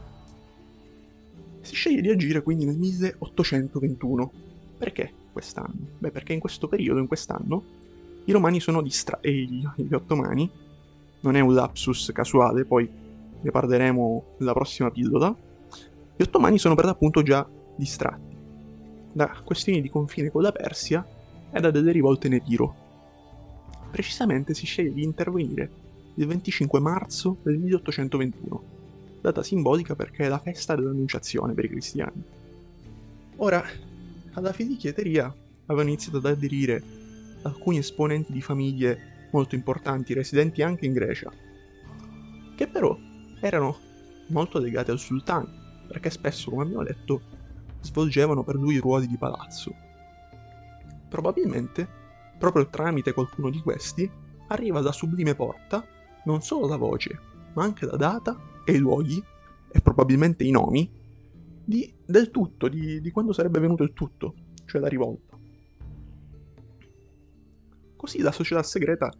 Si 1.65 1.73
sceglie 1.73 2.01
di 2.01 2.11
agire 2.11 2.43
quindi 2.43 2.63
nel 2.63 2.77
1821. 2.77 4.31
Perché 4.77 5.11
quest'anno? 5.31 5.73
Beh, 5.97 6.11
perché 6.11 6.33
in 6.33 6.39
questo 6.39 6.67
periodo, 6.67 6.99
in 6.99 7.07
quest'anno, 7.07 7.63
i 8.25 8.31
romani 8.31 8.59
sono 8.59 8.83
distratti, 8.83 9.27
e 9.27 9.33
gli 9.83 9.93
ottomani, 9.93 10.47
non 11.21 11.35
è 11.35 11.39
un 11.39 11.55
lapsus 11.55 12.11
casuale, 12.13 12.65
poi 12.65 12.87
ne 13.41 13.51
parleremo 13.51 14.35
nella 14.37 14.53
prossima 14.53 14.91
pillola, 14.91 15.35
gli 16.15 16.21
ottomani 16.21 16.59
sono 16.59 16.75
per 16.75 16.85
l'appunto 16.85 17.23
già 17.23 17.49
distratti 17.75 18.37
da 19.11 19.41
questioni 19.43 19.81
di 19.81 19.89
confine 19.89 20.29
con 20.29 20.43
la 20.43 20.51
Persia 20.51 21.03
e 21.51 21.59
da 21.59 21.71
delle 21.71 21.91
rivolte 21.91 22.27
in 22.27 22.33
Epiro. 22.33 22.75
Precisamente 23.89 24.53
si 24.53 24.67
sceglie 24.67 24.93
di 24.93 25.03
intervenire 25.03 25.71
il 26.13 26.27
25 26.27 26.79
marzo 26.79 27.37
del 27.41 27.57
1821 27.57 28.74
data 29.25 29.43
simbolica 29.43 29.95
perché 29.95 30.25
è 30.25 30.27
la 30.27 30.39
festa 30.39 30.75
dell'annunciazione 30.75 31.53
per 31.53 31.65
i 31.65 31.69
cristiani. 31.69 32.23
Ora, 33.37 33.63
alla 34.33 34.53
fidichieteria 34.53 35.33
avevano 35.65 35.89
iniziato 35.89 36.17
ad 36.17 36.25
aderire 36.25 36.83
alcuni 37.41 37.79
esponenti 37.79 38.31
di 38.31 38.41
famiglie 38.41 39.27
molto 39.31 39.55
importanti 39.55 40.13
residenti 40.13 40.61
anche 40.61 40.85
in 40.85 40.93
Grecia, 40.93 41.31
che 42.55 42.67
però 42.67 42.97
erano 43.39 43.77
molto 44.27 44.59
legati 44.59 44.91
al 44.91 44.99
sultano, 44.99 45.47
perché 45.87 46.09
spesso, 46.09 46.49
come 46.51 46.63
abbiamo 46.63 46.83
detto, 46.83 47.21
svolgevano 47.81 48.43
per 48.43 48.55
lui 48.55 48.77
ruoli 48.77 49.07
di 49.07 49.17
palazzo. 49.17 49.73
Probabilmente, 51.09 51.87
proprio 52.37 52.67
tramite 52.67 53.13
qualcuno 53.13 53.49
di 53.49 53.59
questi, 53.59 54.09
arriva 54.47 54.79
alla 54.79 54.91
sublime 54.91 55.35
porta 55.35 55.85
non 56.25 56.41
solo 56.41 56.67
la 56.67 56.77
voce, 56.77 57.19
ma 57.53 57.63
anche 57.63 57.85
la 57.85 57.97
data 57.97 58.53
e 58.65 58.73
i 58.73 58.77
luoghi, 58.77 59.23
e 59.71 59.81
probabilmente 59.81 60.43
i 60.43 60.51
nomi, 60.51 60.91
di, 61.63 61.93
del 62.05 62.31
tutto, 62.31 62.67
di, 62.67 62.99
di 62.99 63.11
quando 63.11 63.33
sarebbe 63.33 63.59
venuto 63.59 63.83
il 63.83 63.93
tutto, 63.93 64.33
cioè 64.65 64.81
la 64.81 64.87
rivolta. 64.87 65.37
Così 67.95 68.19
la 68.19 68.31
società 68.31 68.61
segreta 68.63 69.11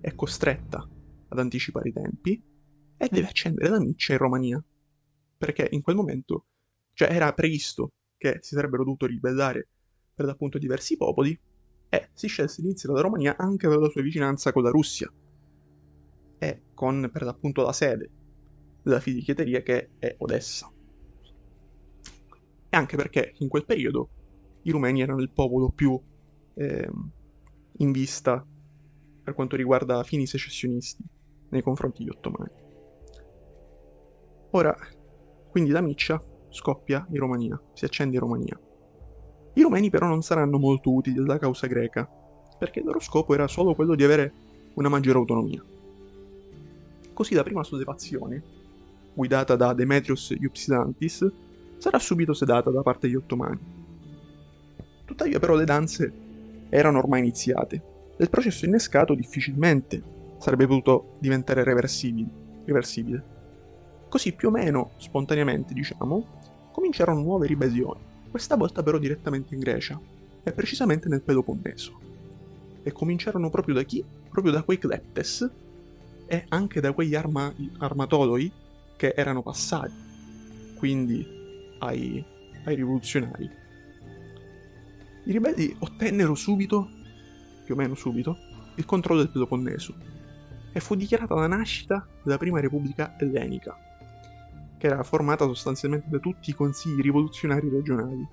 è 0.00 0.14
costretta 0.14 0.88
ad 1.28 1.38
anticipare 1.38 1.88
i 1.88 1.92
tempi 1.92 2.42
e 2.96 3.08
deve 3.10 3.26
accendere 3.26 3.68
la 3.68 3.80
miccia 3.80 4.12
in 4.12 4.18
Romania. 4.18 4.64
Perché 5.36 5.68
in 5.72 5.82
quel 5.82 5.96
momento, 5.96 6.46
cioè 6.92 7.10
era 7.10 7.32
previsto 7.32 7.92
che 8.16 8.38
si 8.40 8.54
sarebbero 8.54 8.84
dovuti 8.84 9.06
ribellare 9.06 9.68
per 10.14 10.26
l'appunto 10.26 10.58
diversi 10.58 10.96
popoli 10.96 11.38
e 11.88 12.08
si 12.14 12.28
scelse 12.28 12.62
l'inizio 12.62 12.88
della 12.88 13.02
Romania 13.02 13.36
anche 13.36 13.68
per 13.68 13.78
la 13.78 13.88
sua 13.88 14.02
vicinanza 14.02 14.52
con 14.52 14.62
la 14.62 14.70
Russia 14.70 15.12
e 16.38 16.62
con 16.74 17.10
per 17.12 17.22
l'appunto 17.22 17.62
la 17.62 17.72
sede 17.72 18.10
della 18.82 19.00
fidichieteria 19.00 19.62
che 19.62 19.90
è 19.98 20.14
Odessa. 20.18 20.70
E 22.68 22.76
anche 22.76 22.96
perché 22.96 23.34
in 23.38 23.48
quel 23.48 23.64
periodo 23.64 24.08
i 24.62 24.70
rumeni 24.70 25.02
erano 25.02 25.20
il 25.20 25.30
popolo 25.30 25.70
più 25.70 26.00
eh, 26.54 26.90
in 27.78 27.92
vista 27.92 28.44
per 29.22 29.34
quanto 29.34 29.56
riguarda 29.56 30.02
fini 30.02 30.26
secessionisti 30.26 31.04
nei 31.50 31.62
confronti 31.62 32.02
degli 32.02 32.10
ottomani. 32.10 32.50
Ora, 34.50 34.76
quindi 35.50 35.70
la 35.70 35.80
miccia 35.80 36.22
scoppia 36.48 37.06
in 37.10 37.18
Romania, 37.18 37.60
si 37.72 37.84
accende 37.84 38.16
in 38.16 38.20
Romania. 38.22 38.58
I 39.54 39.62
romeni 39.62 39.90
però 39.90 40.06
non 40.06 40.22
saranno 40.22 40.58
molto 40.58 40.92
utili 40.92 41.18
alla 41.18 41.38
causa 41.38 41.66
greca, 41.66 42.08
perché 42.58 42.78
il 42.78 42.86
loro 42.86 43.00
scopo 43.00 43.34
era 43.34 43.48
solo 43.48 43.74
quello 43.74 43.94
di 43.94 44.04
avere 44.04 44.32
una 44.74 44.88
maggiore 44.88 45.18
autonomia. 45.18 45.62
Così 47.12 47.34
la 47.34 47.42
prima 47.42 47.62
sollevazione 47.62 48.42
guidata 49.14 49.56
da 49.56 49.72
Demetrios 49.72 50.34
Iupsidantis, 50.38 51.30
sarà 51.78 51.98
subito 51.98 52.32
sedata 52.32 52.70
da 52.70 52.82
parte 52.82 53.06
degli 53.06 53.16
ottomani. 53.16 53.58
Tuttavia 55.04 55.38
però 55.38 55.54
le 55.54 55.64
danze 55.64 56.12
erano 56.68 56.98
ormai 56.98 57.20
iniziate 57.20 57.76
e 58.16 58.22
il 58.22 58.30
processo 58.30 58.64
innescato 58.64 59.14
difficilmente 59.14 60.02
sarebbe 60.38 60.66
potuto 60.66 61.16
diventare 61.18 61.64
reversibile. 61.64 63.30
Così 64.08 64.32
più 64.34 64.48
o 64.48 64.50
meno 64.50 64.92
spontaneamente, 64.96 65.74
diciamo, 65.74 66.70
cominciarono 66.72 67.20
nuove 67.20 67.46
ribellioni, 67.46 68.00
questa 68.30 68.56
volta 68.56 68.82
però 68.82 68.98
direttamente 68.98 69.54
in 69.54 69.60
Grecia, 69.60 70.00
e 70.42 70.52
precisamente 70.52 71.08
nel 71.08 71.22
Peloponneso. 71.22 71.92
E 72.82 72.92
cominciarono 72.92 73.50
proprio 73.50 73.74
da 73.74 73.82
chi? 73.82 74.04
Proprio 74.28 74.52
da 74.52 74.62
quei 74.62 74.78
Cleptes 74.78 75.48
e 76.26 76.44
anche 76.48 76.80
da 76.80 76.92
quegli 76.92 77.14
arma- 77.14 77.54
armatoloi 77.78 78.52
che 79.02 79.14
erano 79.16 79.42
passati 79.42 80.76
quindi 80.76 81.26
ai, 81.80 82.24
ai 82.64 82.74
rivoluzionari. 82.76 83.50
I 85.24 85.32
ribelli 85.32 85.74
ottennero 85.80 86.36
subito, 86.36 86.88
più 87.64 87.74
o 87.74 87.76
meno 87.76 87.96
subito, 87.96 88.38
il 88.76 88.84
controllo 88.84 89.22
del 89.22 89.32
Peloponneso 89.32 89.92
e 90.72 90.78
fu 90.78 90.94
dichiarata 90.94 91.34
la 91.34 91.48
nascita 91.48 92.06
della 92.22 92.38
prima 92.38 92.60
repubblica 92.60 93.16
ellenica, 93.18 93.76
che 94.78 94.86
era 94.86 95.02
formata 95.02 95.46
sostanzialmente 95.46 96.08
da 96.08 96.18
tutti 96.18 96.50
i 96.50 96.54
consigli 96.54 97.00
rivoluzionari 97.00 97.68
regionali. 97.68 98.24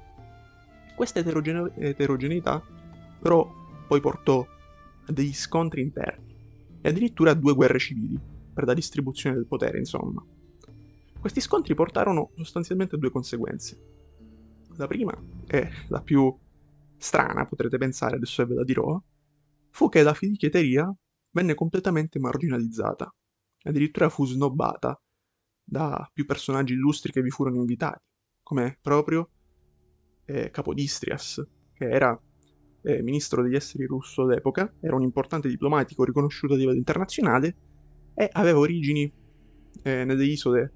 Questa 0.95 1.17
eterogene- 1.17 1.71
eterogeneità 1.77 2.63
però 3.19 3.51
poi 3.87 3.99
portò 3.99 4.45
a 5.07 5.11
degli 5.11 5.33
scontri 5.33 5.81
interni 5.81 6.35
e 6.79 6.89
addirittura 6.89 7.31
a 7.31 7.35
due 7.35 7.55
guerre 7.55 7.79
civili 7.79 8.19
per 8.53 8.65
la 8.65 8.75
distribuzione 8.75 9.35
del 9.35 9.47
potere, 9.47 9.79
insomma. 9.79 10.23
Questi 11.19 11.41
scontri 11.41 11.75
portarono 11.75 12.31
sostanzialmente 12.35 12.95
a 12.95 12.97
due 12.97 13.11
conseguenze. 13.11 13.77
La 14.77 14.87
prima, 14.87 15.13
e 15.45 15.69
la 15.89 16.01
più 16.01 16.33
strana, 16.97 17.45
potrete 17.45 17.77
pensare, 17.77 18.15
adesso 18.15 18.45
ve 18.45 18.53
la 18.53 18.63
dirò, 18.63 19.01
fu 19.69 19.89
che 19.89 20.01
la 20.01 20.13
fidichieteria 20.13 20.89
venne 21.31 21.55
completamente 21.55 22.19
marginalizzata, 22.19 23.13
addirittura 23.63 24.07
fu 24.07 24.25
snobbata 24.25 24.99
da 25.61 26.09
più 26.13 26.25
personaggi 26.25 26.73
illustri 26.73 27.11
che 27.11 27.21
vi 27.21 27.29
furono 27.29 27.57
invitati, 27.57 28.03
come 28.41 28.77
proprio 28.81 29.29
eh, 30.25 30.49
Capodistrias, 30.51 31.45
che 31.73 31.89
era 31.89 32.17
eh, 32.81 33.01
ministro 33.01 33.43
degli 33.43 33.55
esteri 33.55 33.85
russo 33.85 34.25
d'epoca, 34.25 34.73
era 34.79 34.95
un 34.95 35.03
importante 35.03 35.49
diplomatico 35.49 36.05
riconosciuto 36.05 36.53
a 36.53 36.57
livello 36.57 36.77
internazionale 36.77 37.57
e 38.13 38.29
aveva 38.31 38.59
origini 38.59 39.11
eh, 39.83 40.05
nelle 40.05 40.25
isole 40.25 40.73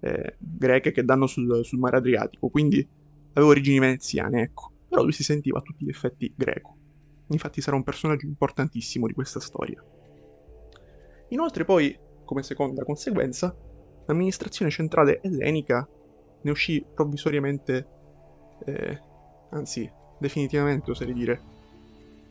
eh, 0.00 0.36
greche 0.38 0.92
che 0.92 1.04
danno 1.04 1.26
sul, 1.26 1.64
sul, 1.64 1.78
mare 1.78 1.96
Adriatico, 1.96 2.48
quindi 2.48 2.86
aveva 3.32 3.50
origini 3.50 3.78
veneziane, 3.78 4.42
ecco. 4.42 4.72
Però 4.88 5.02
lui 5.02 5.12
si 5.12 5.22
sentiva 5.22 5.58
a 5.58 5.62
tutti 5.62 5.84
gli 5.84 5.90
effetti 5.90 6.32
greco. 6.34 6.76
Infatti 7.28 7.60
sarà 7.60 7.76
un 7.76 7.82
personaggio 7.82 8.26
importantissimo 8.26 9.06
di 9.06 9.12
questa 9.12 9.40
storia. 9.40 9.82
Inoltre 11.28 11.64
poi, 11.64 11.96
come 12.24 12.42
seconda 12.42 12.84
conseguenza, 12.84 13.54
l'amministrazione 14.06 14.70
centrale 14.70 15.20
ellenica 15.20 15.86
ne 16.40 16.50
uscì 16.50 16.82
provvisoriamente, 16.94 17.86
eh, 18.64 19.02
anzi 19.50 19.90
definitivamente 20.18 20.90
oserei 20.90 21.12
dire, 21.12 21.42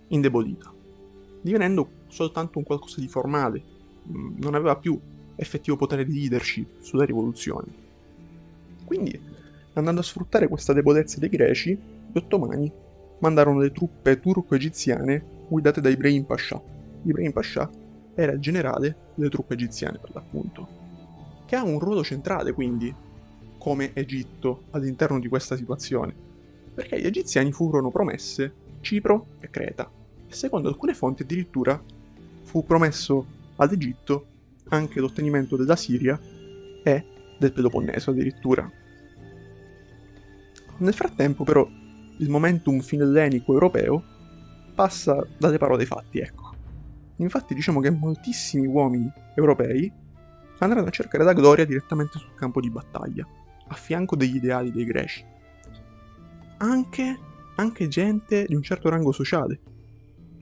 indebolita, 0.07 0.73
divenendo 1.41 1.89
soltanto 2.07 2.57
un 2.57 2.63
qualcosa 2.63 2.99
di 2.99 3.07
formale, 3.07 3.63
mm, 4.09 4.37
non 4.39 4.55
aveva 4.55 4.77
più 4.77 4.99
effettivo 5.37 5.77
potere 5.77 6.05
di 6.05 6.13
leadership 6.13 6.81
sulla 6.81 7.05
rivoluzione. 7.05 7.65
Quindi, 8.83 9.19
andando 9.73 10.01
a 10.01 10.03
sfruttare 10.03 10.47
questa 10.47 10.73
debolezza 10.73 11.19
dei 11.19 11.29
greci, 11.29 11.71
gli 12.11 12.17
ottomani 12.17 12.71
mandarono 13.19 13.59
le 13.59 13.71
truppe 13.71 14.19
turco-egiziane 14.19 15.23
guidate 15.47 15.81
da 15.81 15.89
Ibrahim 15.89 16.23
Pasha. 16.23 16.61
Ibrahim 17.03 17.31
Pasha 17.31 17.69
era 18.15 18.31
il 18.31 18.39
generale 18.39 18.95
delle 19.15 19.29
truppe 19.29 19.53
egiziane, 19.53 19.99
per 19.99 20.13
l'appunto, 20.13 20.67
che 21.45 21.55
ha 21.55 21.63
un 21.63 21.79
ruolo 21.79 22.03
centrale 22.03 22.51
quindi 22.51 22.93
come 23.57 23.91
Egitto 23.93 24.63
all'interno 24.71 25.19
di 25.19 25.27
questa 25.27 25.55
situazione, 25.55 26.15
perché 26.73 26.95
agli 26.95 27.05
egiziani 27.05 27.51
furono 27.51 27.91
promesse 27.91 28.53
Cipro 28.81 29.27
e 29.39 29.49
Creta, 29.49 29.89
e 30.27 30.33
secondo 30.33 30.67
alcune 30.67 30.93
fonti 30.93 31.23
addirittura 31.23 31.81
fu 32.43 32.63
promesso 32.65 33.25
ad 33.57 33.71
Egitto 33.71 34.25
anche 34.69 34.99
l'ottenimento 34.99 35.55
della 35.55 35.75
Siria 35.75 36.19
e 36.83 37.05
del 37.37 37.53
Peloponneso 37.53 38.11
addirittura. 38.11 38.69
Nel 40.79 40.93
frattempo 40.93 41.43
però 41.43 41.67
il 42.19 42.29
momentum 42.29 42.79
finellenico 42.79 43.53
europeo 43.53 44.03
passa 44.75 45.25
dalle 45.37 45.57
parole 45.57 45.81
ai 45.81 45.87
fatti, 45.87 46.19
ecco. 46.19 46.55
Infatti 47.17 47.55
diciamo 47.55 47.79
che 47.79 47.89
moltissimi 47.89 48.67
uomini 48.67 49.11
europei 49.35 49.91
andranno 50.59 50.87
a 50.87 50.91
cercare 50.91 51.23
la 51.23 51.33
gloria 51.33 51.65
direttamente 51.65 52.19
sul 52.19 52.35
campo 52.35 52.59
di 52.59 52.69
battaglia, 52.69 53.27
a 53.67 53.73
fianco 53.75 54.15
degli 54.15 54.35
ideali 54.35 54.71
dei 54.71 54.85
greci. 54.85 55.25
Anche, 56.57 57.19
anche 57.55 57.87
gente 57.87 58.45
di 58.45 58.55
un 58.55 58.61
certo 58.61 58.89
rango 58.89 59.11
sociale. 59.11 59.59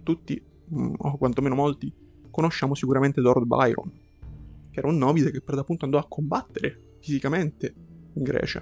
Tutti, 0.04 0.42
mm, 0.74 0.94
o 0.98 1.18
quantomeno 1.18 1.56
molti, 1.56 1.92
conosciamo 2.30 2.76
sicuramente 2.76 3.22
Lord 3.22 3.46
Byron, 3.46 3.92
che 4.76 4.82
era 4.82 4.90
un 4.90 4.98
nobile 4.98 5.32
che 5.32 5.40
per 5.40 5.56
l'appunto 5.56 5.86
andò 5.86 5.98
a 5.98 6.06
combattere 6.06 6.98
fisicamente 7.00 7.74
in 8.14 8.24
Grecia. 8.24 8.62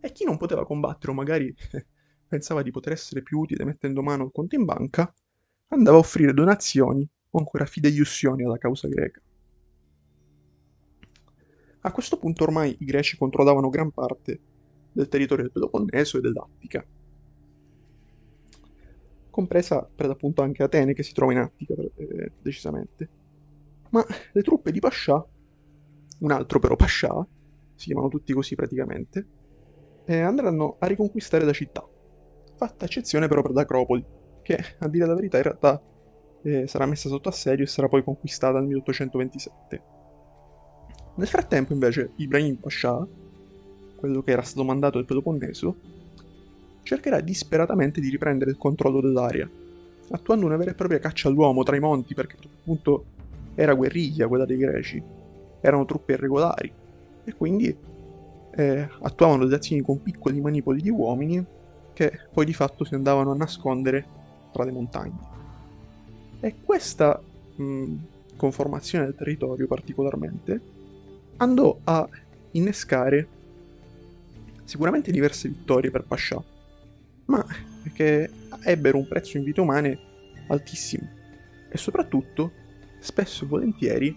E 0.00 0.10
chi 0.10 0.24
non 0.24 0.36
poteva 0.36 0.66
combattere 0.66 1.12
o 1.12 1.14
magari 1.14 1.54
pensava 2.26 2.62
di 2.62 2.72
poter 2.72 2.92
essere 2.92 3.22
più 3.22 3.38
utile 3.38 3.64
mettendo 3.64 4.02
mano 4.02 4.24
al 4.24 4.32
conto 4.32 4.56
in 4.56 4.64
banca, 4.64 5.14
andava 5.68 5.96
a 5.96 6.00
offrire 6.00 6.34
donazioni 6.34 7.08
o 7.30 7.38
ancora 7.38 7.66
fideiussioni 7.66 8.42
alla 8.42 8.58
causa 8.58 8.88
greca. 8.88 9.20
A 11.84 11.92
questo 11.92 12.18
punto 12.18 12.42
ormai 12.42 12.76
i 12.80 12.84
greci 12.84 13.16
controllavano 13.16 13.68
gran 13.68 13.92
parte 13.92 14.40
del 14.90 15.06
territorio 15.06 15.44
del 15.44 15.52
Peloponneso 15.52 16.18
e 16.18 16.20
dell'Attica, 16.20 16.84
compresa 19.30 19.88
per 19.94 20.06
l'appunto 20.06 20.42
anche 20.42 20.64
Atene 20.64 20.94
che 20.94 21.04
si 21.04 21.12
trova 21.12 21.30
in 21.30 21.38
Attica 21.38 21.74
eh, 21.74 22.32
decisamente. 22.42 23.21
Ma 23.92 24.04
le 24.32 24.42
truppe 24.42 24.72
di 24.72 24.80
Pascià, 24.80 25.24
un 26.20 26.30
altro 26.30 26.58
però 26.58 26.76
Pascià, 26.76 27.26
si 27.74 27.86
chiamano 27.86 28.08
tutti 28.08 28.32
così 28.32 28.54
praticamente, 28.54 29.26
eh, 30.04 30.20
andranno 30.20 30.76
a 30.78 30.86
riconquistare 30.86 31.44
la 31.44 31.52
città, 31.52 31.86
fatta 32.56 32.84
eccezione 32.86 33.28
però 33.28 33.42
per 33.42 33.52
l'Acropoli, 33.52 34.04
che 34.42 34.58
a 34.78 34.88
dire 34.88 35.06
la 35.06 35.14
verità 35.14 35.36
in 35.36 35.42
realtà 35.42 35.82
eh, 36.42 36.66
sarà 36.66 36.86
messa 36.86 37.08
sotto 37.08 37.28
assedio 37.28 37.64
e 37.64 37.68
sarà 37.68 37.88
poi 37.88 38.02
conquistata 38.02 38.58
nel 38.58 38.68
1827. 38.68 39.82
Nel 41.14 41.28
frattempo 41.28 41.74
invece 41.74 42.12
Ibrahim 42.16 42.56
Pasha, 42.56 43.06
quello 43.96 44.22
che 44.22 44.30
era 44.30 44.42
stato 44.42 44.64
mandato 44.64 44.96
del 44.96 45.06
Peloponneso, 45.06 45.76
cercherà 46.82 47.20
disperatamente 47.20 48.00
di 48.00 48.08
riprendere 48.08 48.50
il 48.50 48.56
controllo 48.56 49.02
dell'area, 49.02 49.48
attuando 50.10 50.46
una 50.46 50.56
vera 50.56 50.70
e 50.70 50.74
propria 50.74 50.98
caccia 50.98 51.28
all'uomo 51.28 51.62
tra 51.62 51.76
i 51.76 51.80
monti 51.80 52.14
perché 52.14 52.36
appunto 52.60 53.04
era 53.54 53.74
guerriglia 53.74 54.28
quella 54.28 54.44
dei 54.44 54.56
greci, 54.56 55.02
erano 55.60 55.84
truppe 55.84 56.12
irregolari. 56.12 56.72
E 57.24 57.34
quindi 57.34 57.74
eh, 58.54 58.88
attuavano 59.00 59.44
delle 59.44 59.56
azioni 59.56 59.82
con 59.82 60.02
piccoli 60.02 60.40
manipoli 60.40 60.82
di 60.82 60.90
uomini 60.90 61.44
che 61.92 62.20
poi 62.32 62.44
di 62.44 62.52
fatto 62.52 62.84
si 62.84 62.94
andavano 62.94 63.30
a 63.30 63.36
nascondere 63.36 64.04
tra 64.52 64.64
le 64.64 64.72
montagne. 64.72 65.30
E 66.40 66.56
questa 66.64 67.20
mh, 67.56 67.94
conformazione 68.36 69.04
del 69.04 69.14
territorio 69.14 69.66
particolarmente 69.66 70.60
andò 71.36 71.78
a 71.84 72.08
innescare 72.52 73.28
sicuramente 74.64 75.10
diverse 75.10 75.48
vittorie 75.48 75.90
per 75.90 76.04
Pascià, 76.04 76.42
ma 77.26 77.44
che 77.92 78.30
ebbero 78.64 78.98
un 78.98 79.06
prezzo 79.06 79.36
in 79.36 79.44
vite 79.44 79.60
umane 79.60 79.98
altissimo. 80.48 81.08
E 81.68 81.78
soprattutto 81.78 82.52
spesso 83.02 83.44
e 83.44 83.48
volentieri, 83.48 84.16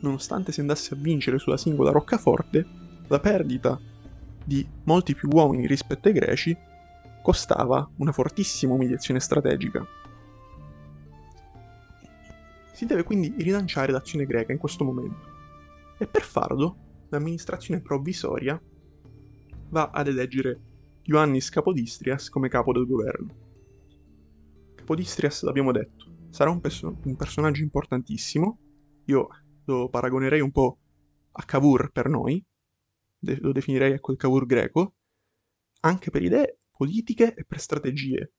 nonostante 0.00 0.52
si 0.52 0.60
andasse 0.60 0.94
a 0.94 0.96
vincere 0.96 1.38
sulla 1.38 1.56
singola 1.56 1.90
roccaforte, 1.90 2.66
la 3.06 3.20
perdita 3.20 3.78
di 4.44 4.66
molti 4.84 5.14
più 5.14 5.28
uomini 5.30 5.66
rispetto 5.66 6.08
ai 6.08 6.14
greci 6.14 6.56
costava 7.22 7.88
una 7.96 8.12
fortissima 8.12 8.74
umiliazione 8.74 9.20
strategica. 9.20 9.86
Si 12.72 12.86
deve 12.86 13.02
quindi 13.04 13.34
rilanciare 13.38 13.92
l'azione 13.92 14.26
greca 14.26 14.52
in 14.52 14.58
questo 14.58 14.84
momento 14.84 15.32
e 15.98 16.06
per 16.06 16.22
farlo 16.22 16.76
l'amministrazione 17.08 17.80
provvisoria 17.80 18.60
va 19.68 19.90
ad 19.92 20.08
eleggere 20.08 20.60
Ioannis 21.02 21.50
Capodistrias 21.50 22.28
come 22.28 22.48
capo 22.48 22.72
del 22.72 22.86
governo. 22.86 23.42
Capodistrias, 24.74 25.42
l'abbiamo 25.42 25.72
detto, 25.72 26.03
sarà 26.34 26.50
un, 26.50 26.60
perso- 26.60 26.98
un 27.04 27.14
personaggio 27.14 27.62
importantissimo, 27.62 28.58
io 29.04 29.28
lo 29.66 29.88
paragonerei 29.88 30.40
un 30.40 30.50
po' 30.50 30.78
a 31.30 31.44
Cavour 31.44 31.92
per 31.92 32.08
noi, 32.08 32.44
de- 33.16 33.38
lo 33.40 33.52
definirei 33.52 33.92
ecco 33.92 34.10
il 34.10 34.18
Cavour 34.18 34.44
greco, 34.44 34.94
anche 35.82 36.10
per 36.10 36.24
idee 36.24 36.58
politiche 36.76 37.36
e 37.36 37.44
per 37.44 37.60
strategie. 37.60 38.32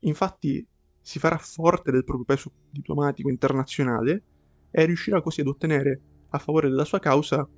Infatti 0.00 0.68
si 1.00 1.18
farà 1.18 1.38
forte 1.38 1.90
del 1.90 2.04
proprio 2.04 2.26
peso 2.26 2.52
diplomatico 2.68 3.30
internazionale 3.30 4.22
e 4.70 4.84
riuscirà 4.84 5.22
così 5.22 5.40
ad 5.40 5.46
ottenere 5.46 6.02
a 6.28 6.38
favore 6.38 6.68
della 6.68 6.84
sua 6.84 6.98
causa 6.98 7.48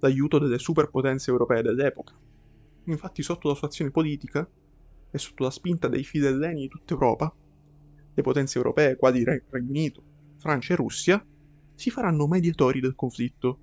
l'aiuto 0.00 0.40
delle 0.40 0.58
superpotenze 0.58 1.30
europee 1.30 1.62
dell'epoca. 1.62 2.18
Infatti 2.86 3.22
sotto 3.22 3.46
la 3.46 3.54
sua 3.54 3.68
azione 3.68 3.92
politica 3.92 4.44
e 5.08 5.18
sotto 5.18 5.44
la 5.44 5.50
spinta 5.50 5.86
dei 5.86 6.02
fidelleni 6.02 6.62
di 6.62 6.68
tutta 6.68 6.94
Europa, 6.94 7.32
le 8.14 8.22
potenze 8.22 8.58
europee 8.58 8.96
quali 8.96 9.24
Regno 9.24 9.68
Unito, 9.68 10.02
Francia 10.38 10.72
e 10.72 10.76
Russia, 10.76 11.24
si 11.74 11.90
faranno 11.90 12.26
mediatori 12.26 12.80
del 12.80 12.94
conflitto 12.94 13.58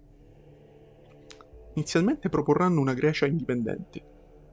inizialmente 1.74 2.30
proporranno 2.30 2.82
una 2.82 2.94
Grecia 2.94 3.26
indipendente, 3.26 4.04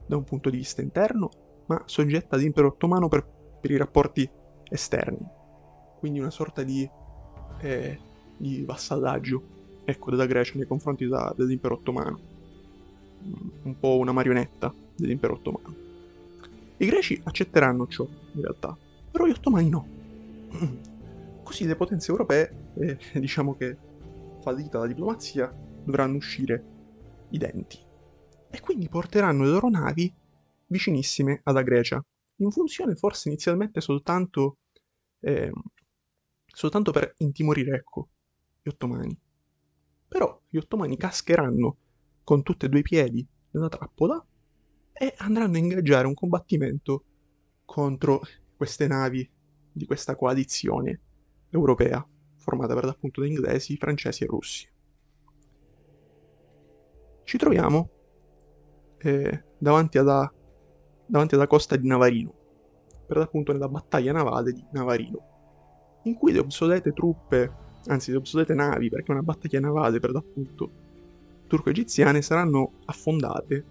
da 0.05 0.15
un 0.15 0.23
punto 0.23 0.49
di 0.49 0.57
vista 0.57 0.81
interno, 0.81 1.29
ma 1.67 1.81
soggetta 1.85 2.35
all'impero 2.35 2.67
ottomano 2.67 3.07
per, 3.07 3.25
per 3.59 3.71
i 3.71 3.77
rapporti 3.77 4.29
esterni. 4.69 5.25
Quindi 5.99 6.19
una 6.19 6.31
sorta 6.31 6.63
di, 6.63 6.89
eh, 7.59 7.99
di 8.37 8.63
vassallaggio 8.63 9.57
ecco, 9.83 10.11
della 10.11 10.25
Grecia 10.25 10.53
nei 10.55 10.67
confronti 10.67 11.07
da, 11.07 11.33
dell'impero 11.35 11.75
ottomano. 11.75 12.37
Un 13.63 13.77
po' 13.77 13.97
una 13.97 14.13
marionetta 14.13 14.73
dell'impero 14.95 15.33
ottomano. 15.33 15.75
I 16.77 16.85
greci 16.85 17.19
accetteranno 17.21 17.87
ciò, 17.87 18.07
in 18.33 18.41
realtà, 18.41 18.77
però 19.19 19.29
gli 19.29 19.35
ottomani 19.35 19.69
no. 19.69 19.87
Così 21.43 21.65
le 21.65 21.75
potenze 21.75 22.09
europee, 22.09 22.71
eh, 22.75 22.97
diciamo 23.19 23.53
che 23.53 23.77
fallita 24.41 24.79
la 24.79 24.87
diplomazia, 24.87 25.53
dovranno 25.83 26.15
uscire 26.15 26.63
i 27.31 27.37
denti. 27.37 27.77
E 28.49 28.59
quindi 28.61 28.87
porteranno 28.87 29.43
le 29.43 29.49
loro 29.49 29.69
navi 29.69 30.13
vicinissime 30.67 31.41
alla 31.43 31.63
Grecia, 31.63 32.01
in 32.37 32.49
funzione 32.49 32.95
forse 32.95 33.27
inizialmente 33.27 33.81
soltanto, 33.81 34.59
eh, 35.19 35.51
soltanto 36.45 36.91
per 36.91 37.15
intimorire, 37.17 37.75
ecco, 37.75 38.07
gli 38.61 38.69
ottomani. 38.69 39.19
Però 40.07 40.41
gli 40.47 40.57
ottomani 40.57 40.95
cascheranno 40.95 41.75
con 42.23 42.41
tutti 42.41 42.67
e 42.67 42.69
due 42.69 42.79
i 42.79 42.83
piedi 42.83 43.27
nella 43.51 43.67
trappola 43.67 44.25
e 44.93 45.13
andranno 45.17 45.55
a 45.55 45.59
ingaggiare 45.59 46.07
un 46.07 46.13
combattimento 46.13 47.03
contro 47.65 48.21
queste 48.59 48.87
navi 48.87 49.25
di 49.71 49.85
questa 49.85 50.17
coalizione 50.17 50.99
europea, 51.49 52.05
formata 52.35 52.73
per 52.73 52.83
l'appunto 52.83 53.21
da 53.21 53.27
inglesi, 53.27 53.77
francesi 53.77 54.25
e 54.25 54.27
russi. 54.27 54.69
Ci 57.23 57.37
troviamo 57.37 57.89
eh, 58.97 59.43
davanti, 59.57 59.97
alla, 59.97 60.29
davanti 61.05 61.35
alla 61.35 61.47
costa 61.47 61.77
di 61.77 61.87
Navarino, 61.87 62.33
per 63.07 63.15
l'appunto 63.15 63.53
nella 63.53 63.69
battaglia 63.69 64.11
navale 64.11 64.51
di 64.51 64.65
Navarino, 64.73 66.01
in 66.03 66.15
cui 66.15 66.33
le 66.33 66.39
obsolete 66.39 66.91
truppe 66.91 67.67
anzi 67.85 68.11
le 68.11 68.17
obsolete 68.17 68.53
navi, 68.53 68.89
perché 68.89 69.07
è 69.07 69.15
una 69.15 69.23
battaglia 69.23 69.61
navale 69.61 70.01
per 70.01 70.11
l'appunto, 70.11 70.69
turco-egiziane 71.47 72.21
saranno 72.21 72.73
affondate 72.87 73.65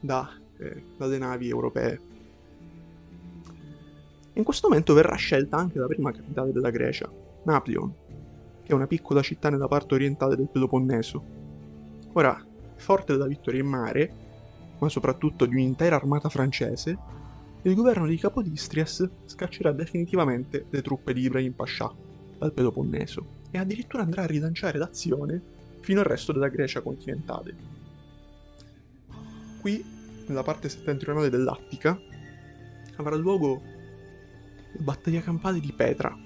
da, 0.00 0.30
eh, 0.56 0.82
dalle 0.96 1.18
navi 1.18 1.50
europee. 1.50 2.12
In 4.36 4.42
questo 4.42 4.68
momento 4.68 4.94
verrà 4.94 5.14
scelta 5.14 5.58
anche 5.58 5.78
la 5.78 5.86
prima 5.86 6.10
capitale 6.10 6.50
della 6.50 6.70
Grecia, 6.70 7.08
Naplion, 7.44 7.94
che 8.64 8.72
è 8.72 8.74
una 8.74 8.88
piccola 8.88 9.22
città 9.22 9.48
nella 9.48 9.68
parte 9.68 9.94
orientale 9.94 10.34
del 10.34 10.48
Peloponneso. 10.48 11.22
Ora, 12.14 12.44
forte 12.74 13.12
della 13.12 13.28
vittoria 13.28 13.60
in 13.60 13.68
mare, 13.68 14.12
ma 14.78 14.88
soprattutto 14.88 15.46
di 15.46 15.54
un'intera 15.54 15.94
armata 15.94 16.28
francese, 16.28 16.98
il 17.62 17.74
governo 17.76 18.08
di 18.08 18.18
Capodistrias 18.18 19.08
scaccerà 19.24 19.70
definitivamente 19.70 20.66
le 20.68 20.82
truppe 20.82 21.12
di 21.12 21.22
Ibrahim 21.22 21.52
Pascià 21.52 21.92
dal 22.36 22.52
Peloponneso 22.52 23.42
e 23.52 23.58
addirittura 23.58 24.02
andrà 24.02 24.22
a 24.22 24.26
rilanciare 24.26 24.78
l'azione 24.78 25.40
fino 25.78 26.00
al 26.00 26.06
resto 26.06 26.32
della 26.32 26.48
Grecia 26.48 26.80
continentale. 26.80 27.54
Qui, 29.60 29.82
nella 30.26 30.42
parte 30.42 30.68
settentrionale 30.68 31.30
dell'Attica, 31.30 31.96
avrà 32.96 33.14
luogo 33.14 33.73
battaglia 34.78 35.20
campale 35.20 35.60
di 35.60 35.72
Petra. 35.72 36.16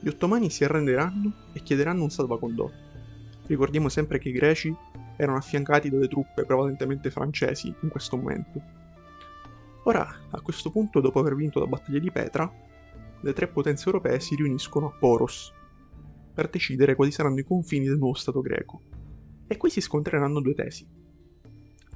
Gli 0.00 0.08
ottomani 0.08 0.50
si 0.50 0.64
arrenderanno 0.64 1.48
e 1.52 1.62
chiederanno 1.62 2.02
un 2.02 2.10
salvacondotto. 2.10 2.88
Ricordiamo 3.46 3.88
sempre 3.88 4.18
che 4.18 4.28
i 4.30 4.32
greci 4.32 4.74
erano 5.16 5.38
affiancati 5.38 5.90
dalle 5.90 6.08
truppe 6.08 6.44
prevalentemente 6.44 7.10
francesi 7.10 7.74
in 7.82 7.88
questo 7.88 8.16
momento. 8.16 8.62
Ora, 9.84 10.06
a 10.30 10.40
questo 10.40 10.70
punto, 10.70 11.00
dopo 11.00 11.20
aver 11.20 11.34
vinto 11.34 11.58
la 11.58 11.66
battaglia 11.66 11.98
di 11.98 12.10
Petra, 12.10 12.50
le 13.22 13.32
tre 13.32 13.48
potenze 13.48 13.86
europee 13.86 14.20
si 14.20 14.34
riuniscono 14.34 14.86
a 14.86 14.96
Poros 14.98 15.52
per 16.32 16.48
decidere 16.48 16.94
quali 16.94 17.10
saranno 17.10 17.40
i 17.40 17.44
confini 17.44 17.86
del 17.86 17.98
nuovo 17.98 18.14
Stato 18.14 18.40
greco. 18.40 18.80
E 19.46 19.56
qui 19.56 19.68
si 19.68 19.80
scontreranno 19.80 20.40
due 20.40 20.54
tesi. 20.54 20.86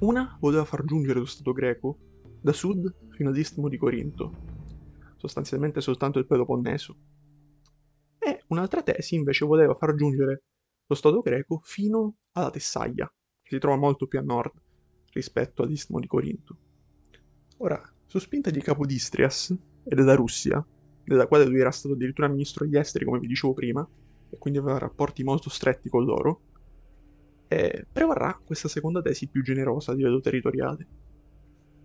Una 0.01 0.37
voleva 0.39 0.65
far 0.65 0.83
giungere 0.83 1.19
lo 1.19 1.25
Stato 1.25 1.53
greco 1.53 1.97
da 2.41 2.53
sud 2.53 2.93
fino 3.11 3.29
all'istmo 3.29 3.69
di 3.69 3.77
Corinto, 3.77 4.31
sostanzialmente 5.25 5.81
soltanto 5.81 6.19
il 6.19 6.27
Peloponneso. 6.27 6.95
E 8.19 8.43
un'altra 8.47 8.81
tesi 8.81 9.15
invece 9.15 9.45
voleva 9.45 9.75
far 9.75 9.95
giungere 9.95 10.43
lo 10.87 10.95
Stato 10.95 11.21
greco 11.21 11.59
fino 11.63 12.17
alla 12.33 12.51
Tessaglia, 12.51 13.11
che 13.41 13.55
si 13.55 13.59
trova 13.59 13.77
molto 13.77 14.07
più 14.07 14.19
a 14.19 14.21
nord 14.21 14.53
rispetto 15.11 15.63
all'istmo 15.63 15.99
di 15.99 16.07
Corinto. 16.07 16.57
Ora, 17.57 17.81
su 18.05 18.19
spinta 18.19 18.49
di 18.49 18.61
Capodistrias 18.61 19.55
e 19.83 19.95
della 19.95 20.15
Russia, 20.15 20.65
della 21.03 21.27
quale 21.27 21.45
lui 21.45 21.59
era 21.59 21.71
stato 21.71 21.93
addirittura 21.93 22.27
ministro 22.27 22.65
degli 22.65 22.77
esteri, 22.77 23.05
come 23.05 23.19
vi 23.19 23.27
dicevo 23.27 23.53
prima, 23.53 23.87
e 24.29 24.37
quindi 24.37 24.59
aveva 24.59 24.77
rapporti 24.77 25.23
molto 25.23 25.49
stretti 25.49 25.89
con 25.89 26.03
loro, 26.03 26.41
e 27.47 27.85
prevarrà 27.91 28.39
questa 28.43 28.67
seconda 28.67 29.01
tesi 29.01 29.27
più 29.27 29.43
generosa 29.43 29.91
a 29.91 29.95
livello 29.95 30.19
territoriale. 30.19 30.87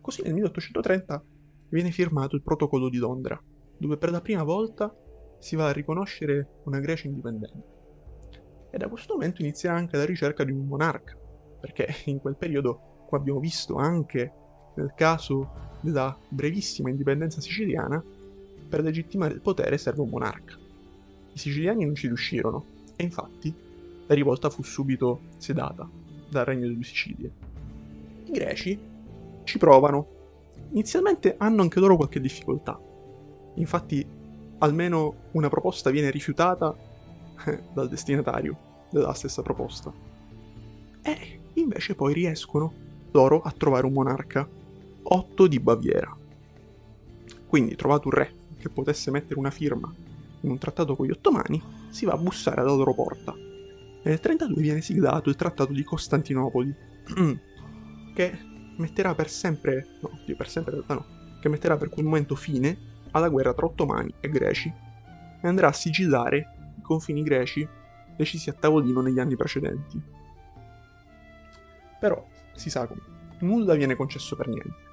Così 0.00 0.22
nel 0.22 0.33
1830 0.33 1.24
viene 1.70 1.90
firmato 1.90 2.37
il 2.37 2.42
Protocollo 2.42 2.88
di 2.88 2.98
Londra, 2.98 3.40
dove 3.76 3.96
per 3.96 4.11
la 4.11 4.20
prima 4.20 4.42
volta 4.42 4.94
si 5.38 5.56
va 5.56 5.68
a 5.68 5.72
riconoscere 5.72 6.61
una 6.64 6.80
Grecia 6.80 7.06
indipendente. 7.06 7.78
E 8.70 8.78
da 8.78 8.88
questo 8.88 9.14
momento 9.14 9.42
inizierà 9.42 9.76
anche 9.76 9.96
la 9.96 10.04
ricerca 10.04 10.44
di 10.44 10.52
un 10.52 10.66
monarca, 10.66 11.16
perché 11.61 11.88
in 12.04 12.20
quel 12.20 12.37
periodo, 12.37 13.04
come 13.09 13.20
abbiamo 13.20 13.40
visto 13.40 13.76
anche 13.76 14.33
nel 14.74 14.92
caso 14.94 15.78
della 15.80 16.16
brevissima 16.28 16.90
indipendenza 16.90 17.40
siciliana, 17.40 18.02
per 18.68 18.83
legittimare 18.83 19.35
il 19.35 19.40
potere 19.40 19.78
serve 19.78 20.02
un 20.02 20.11
monarca. 20.11 20.56
I 21.33 21.38
siciliani 21.38 21.85
non 21.85 21.94
ci 21.94 22.06
riuscirono, 22.06 22.64
e 22.96 23.02
infatti 23.02 23.52
la 24.06 24.14
rivolta 24.14 24.50
fu 24.50 24.62
subito 24.62 25.20
sedata 25.38 25.88
dal 26.28 26.44
regno 26.44 26.66
delle 26.66 26.83
Sicilie. 26.83 27.33
I 28.26 28.30
greci 28.30 28.78
ci 29.44 29.59
provano. 29.59 30.18
Inizialmente 30.70 31.35
hanno 31.38 31.62
anche 31.62 31.80
loro 31.80 31.96
qualche 31.96 32.20
difficoltà. 32.20 32.78
Infatti, 33.54 34.06
almeno 34.59 35.14
una 35.33 35.48
proposta 35.48 35.90
viene 35.90 36.11
rifiutata 36.11 36.74
eh, 37.46 37.62
dal 37.72 37.88
destinatario 37.88 38.56
della 38.90 39.14
stessa 39.14 39.42
proposta. 39.42 39.92
E 41.02 41.40
invece 41.54 41.94
poi 41.94 42.12
riescono 42.12 42.72
loro 43.12 43.40
a 43.40 43.52
trovare 43.56 43.87
un 43.87 43.92
monarca, 43.92 44.48
Otto 45.02 45.46
di 45.46 45.59
Baviera. 45.59 46.16
Quindi, 47.46 47.74
trovato 47.74 48.09
un 48.09 48.14
re 48.14 48.35
che 48.59 48.68
potesse 48.68 49.11
mettere 49.11 49.40
una 49.40 49.50
firma 49.50 49.92
in 50.42 50.50
un 50.50 50.59
trattato 50.59 50.94
con 50.94 51.06
gli 51.06 51.11
ottomani, 51.11 51.61
si 51.88 52.04
va 52.04 52.12
a 52.12 52.18
bussare 52.18 52.61
alla 52.61 52.74
loro 52.74 52.94
porta. 52.94 53.35
Nel 54.02 54.20
32 54.20 54.62
viene 54.62 54.80
siglato 54.80 55.28
il 55.28 55.37
trattato 55.37 55.72
di 55.72 55.83
Costantinopoli, 55.83 56.74
che 58.14 58.38
metterà 58.80 59.14
per 59.14 59.28
sempre, 59.28 59.86
no, 60.00 60.10
per 60.36 60.48
sempre 60.48 60.82
no, 60.86 61.06
che 61.40 61.48
metterà 61.48 61.76
per 61.76 61.88
quel 61.88 62.04
momento 62.04 62.34
fine 62.34 62.88
alla 63.12 63.28
guerra 63.28 63.54
tra 63.54 63.66
ottomani 63.66 64.12
e 64.20 64.28
greci 64.28 64.72
e 65.42 65.46
andrà 65.46 65.68
a 65.68 65.72
sigillare 65.72 66.74
i 66.76 66.82
confini 66.82 67.22
greci 67.22 67.66
decisi 68.16 68.50
a 68.50 68.54
tavolino 68.54 69.00
negli 69.00 69.18
anni 69.18 69.36
precedenti. 69.36 70.00
Però, 72.00 72.26
si 72.54 72.70
sa 72.70 72.86
come, 72.86 73.00
nulla 73.40 73.74
viene 73.74 73.94
concesso 73.94 74.36
per 74.36 74.48
niente. 74.48 74.88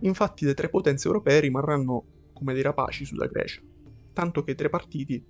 Infatti 0.00 0.44
le 0.44 0.54
tre 0.54 0.68
potenze 0.68 1.06
europee 1.06 1.40
rimarranno 1.40 2.04
come 2.32 2.54
dei 2.54 2.62
rapaci 2.62 3.04
sulla 3.04 3.26
Grecia, 3.26 3.60
tanto 4.12 4.42
che 4.42 4.52
i 4.52 4.54
tre 4.54 4.68
partiti 4.68 5.22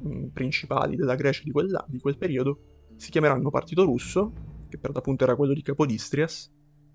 mh, 0.00 0.08
mm, 0.08 0.26
principali 0.28 0.96
della 0.96 1.14
Grecia 1.14 1.42
di, 1.44 1.50
quella, 1.50 1.84
di 1.86 2.00
quel 2.00 2.18
periodo 2.18 2.90
si 2.96 3.10
chiameranno 3.10 3.50
Partito 3.50 3.84
Russo, 3.84 4.32
che 4.68 4.78
per 4.78 4.92
l'appunto 4.92 5.24
era 5.24 5.36
quello 5.36 5.52
di 5.52 5.62
Capodistrias, 5.62 6.50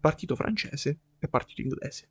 Partito 0.07 0.37
Francese 0.37 0.99
e 1.19 1.27
Partito 1.27 1.59
Inglese, 1.59 2.09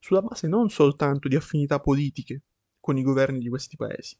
sulla 0.00 0.22
base 0.22 0.48
non 0.48 0.70
soltanto 0.70 1.28
di 1.28 1.36
affinità 1.36 1.78
politiche 1.78 2.42
con 2.80 2.98
i 2.98 3.02
governi 3.04 3.38
di 3.38 3.48
questi 3.48 3.76
paesi, 3.76 4.18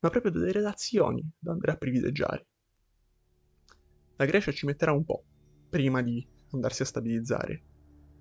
ma 0.00 0.10
proprio 0.10 0.30
delle 0.30 0.52
relazioni 0.52 1.26
da 1.38 1.52
andare 1.52 1.72
a 1.72 1.76
privilegiare. 1.78 2.46
La 4.16 4.26
Grecia 4.26 4.52
ci 4.52 4.66
metterà 4.66 4.92
un 4.92 5.06
po' 5.06 5.24
prima 5.70 6.02
di 6.02 6.22
andarsi 6.50 6.82
a 6.82 6.84
stabilizzare, 6.84 7.62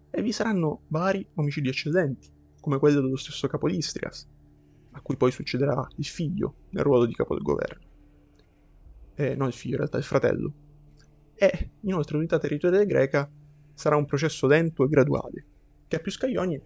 e 0.09 0.21
vi 0.21 0.31
saranno 0.31 0.83
vari 0.87 1.27
omicidi 1.33 1.67
eccellenti, 1.67 2.31
come 2.61 2.79
quello 2.79 3.01
dello 3.01 3.17
stesso 3.17 3.45
capo 3.49 3.67
di 3.67 3.75
Istrias, 3.75 4.25
a 4.91 5.01
cui 5.01 5.17
poi 5.17 5.31
succederà 5.31 5.85
il 5.97 6.05
figlio 6.05 6.67
nel 6.69 6.85
ruolo 6.85 7.05
di 7.05 7.13
capo 7.13 7.33
del 7.33 7.43
governo. 7.43 7.87
Eh, 9.15 9.35
non 9.35 9.49
il 9.49 9.53
figlio, 9.53 9.73
in 9.73 9.79
realtà 9.79 9.97
il 9.97 10.05
fratello. 10.05 10.53
E 11.35 11.71
inoltre 11.81 12.15
l'unità 12.15 12.37
territoriale 12.39 12.85
greca 12.85 13.29
sarà 13.79 13.95
un 13.95 14.05
processo 14.05 14.45
lento 14.45 14.83
e 14.83 14.89
graduale, 14.89 15.45
che 15.87 15.95
a 15.95 15.99
più 15.99 16.11
scaglioni 16.11 16.59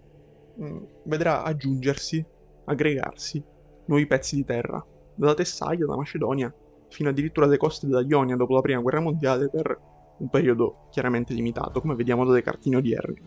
mh, 0.55 0.65
mm, 0.65 0.83
vedrà 1.03 1.43
aggiungersi, 1.43 2.25
aggregarsi, 2.65 3.43
nuovi 3.85 4.07
pezzi 4.07 4.35
di 4.35 4.43
terra, 4.43 4.83
dalla 5.13 5.35
Tessaglia, 5.35 5.85
dalla 5.85 5.97
Macedonia, 5.97 6.51
fino 6.89 7.09
addirittura 7.09 7.45
alle 7.45 7.57
coste 7.57 7.85
della 7.85 8.01
Ionia 8.01 8.35
dopo 8.35 8.55
la 8.55 8.61
prima 8.61 8.81
guerra 8.81 8.99
mondiale 8.99 9.47
per 9.47 9.79
un 10.17 10.27
periodo 10.27 10.87
chiaramente 10.89 11.35
limitato, 11.35 11.81
come 11.81 11.93
vediamo 11.93 12.25
dalle 12.25 12.41
cartine 12.41 12.77
odierne. 12.77 13.21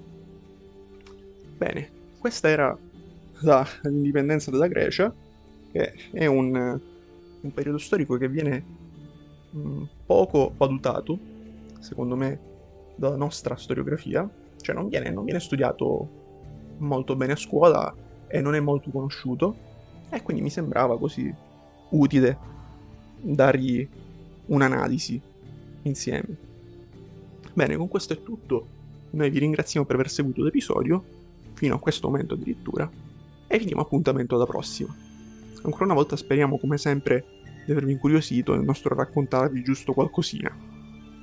Bene, 1.56 1.90
questa 2.18 2.48
era 2.48 2.76
la, 3.42 3.64
l'indipendenza 3.82 4.50
della 4.50 4.66
Grecia, 4.66 5.14
che 5.70 5.92
è 6.10 6.26
un, 6.26 6.80
un 7.40 7.52
periodo 7.54 7.78
storico 7.78 8.16
che 8.16 8.28
viene 8.28 8.64
mh, 9.50 9.60
mm, 9.60 9.82
poco 10.06 10.52
valutato, 10.56 11.16
secondo 11.78 12.16
me, 12.16 12.54
dalla 12.96 13.16
nostra 13.16 13.56
storiografia, 13.56 14.28
cioè 14.60 14.74
non 14.74 14.88
viene, 14.88 15.10
non 15.10 15.24
viene 15.24 15.40
studiato 15.40 16.24
molto 16.78 17.14
bene 17.14 17.32
a 17.32 17.36
scuola 17.36 17.94
e 18.26 18.40
non 18.40 18.54
è 18.54 18.60
molto 18.60 18.90
conosciuto 18.90 19.54
e 20.10 20.22
quindi 20.22 20.42
mi 20.42 20.50
sembrava 20.50 20.98
così 20.98 21.32
utile 21.90 22.38
dargli 23.20 23.86
un'analisi 24.46 25.20
insieme. 25.82 26.36
Bene, 27.52 27.76
con 27.76 27.88
questo 27.88 28.12
è 28.12 28.22
tutto. 28.22 28.74
Noi 29.10 29.30
vi 29.30 29.38
ringraziamo 29.38 29.86
per 29.86 29.96
aver 29.96 30.10
seguito 30.10 30.42
l'episodio, 30.42 31.02
fino 31.54 31.74
a 31.74 31.78
questo 31.78 32.08
momento 32.08 32.34
addirittura, 32.34 32.88
e 33.46 33.58
vi 33.58 33.64
diamo 33.64 33.82
appuntamento 33.82 34.34
alla 34.34 34.46
prossima. 34.46 34.94
Ancora 35.62 35.84
una 35.84 35.94
volta 35.94 36.16
speriamo, 36.16 36.58
come 36.58 36.76
sempre, 36.76 37.24
di 37.64 37.72
avervi 37.72 37.92
incuriosito 37.92 38.54
nel 38.54 38.64
nostro 38.64 38.94
raccontarvi 38.94 39.62
giusto 39.62 39.92
qualcosina, 39.92 40.54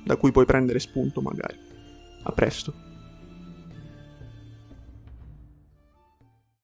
da 0.04 0.16
cui 0.16 0.32
puoi 0.32 0.44
prendere 0.44 0.78
spunto 0.78 1.20
magari. 1.20 1.58
A 2.22 2.32
presto. 2.32 2.83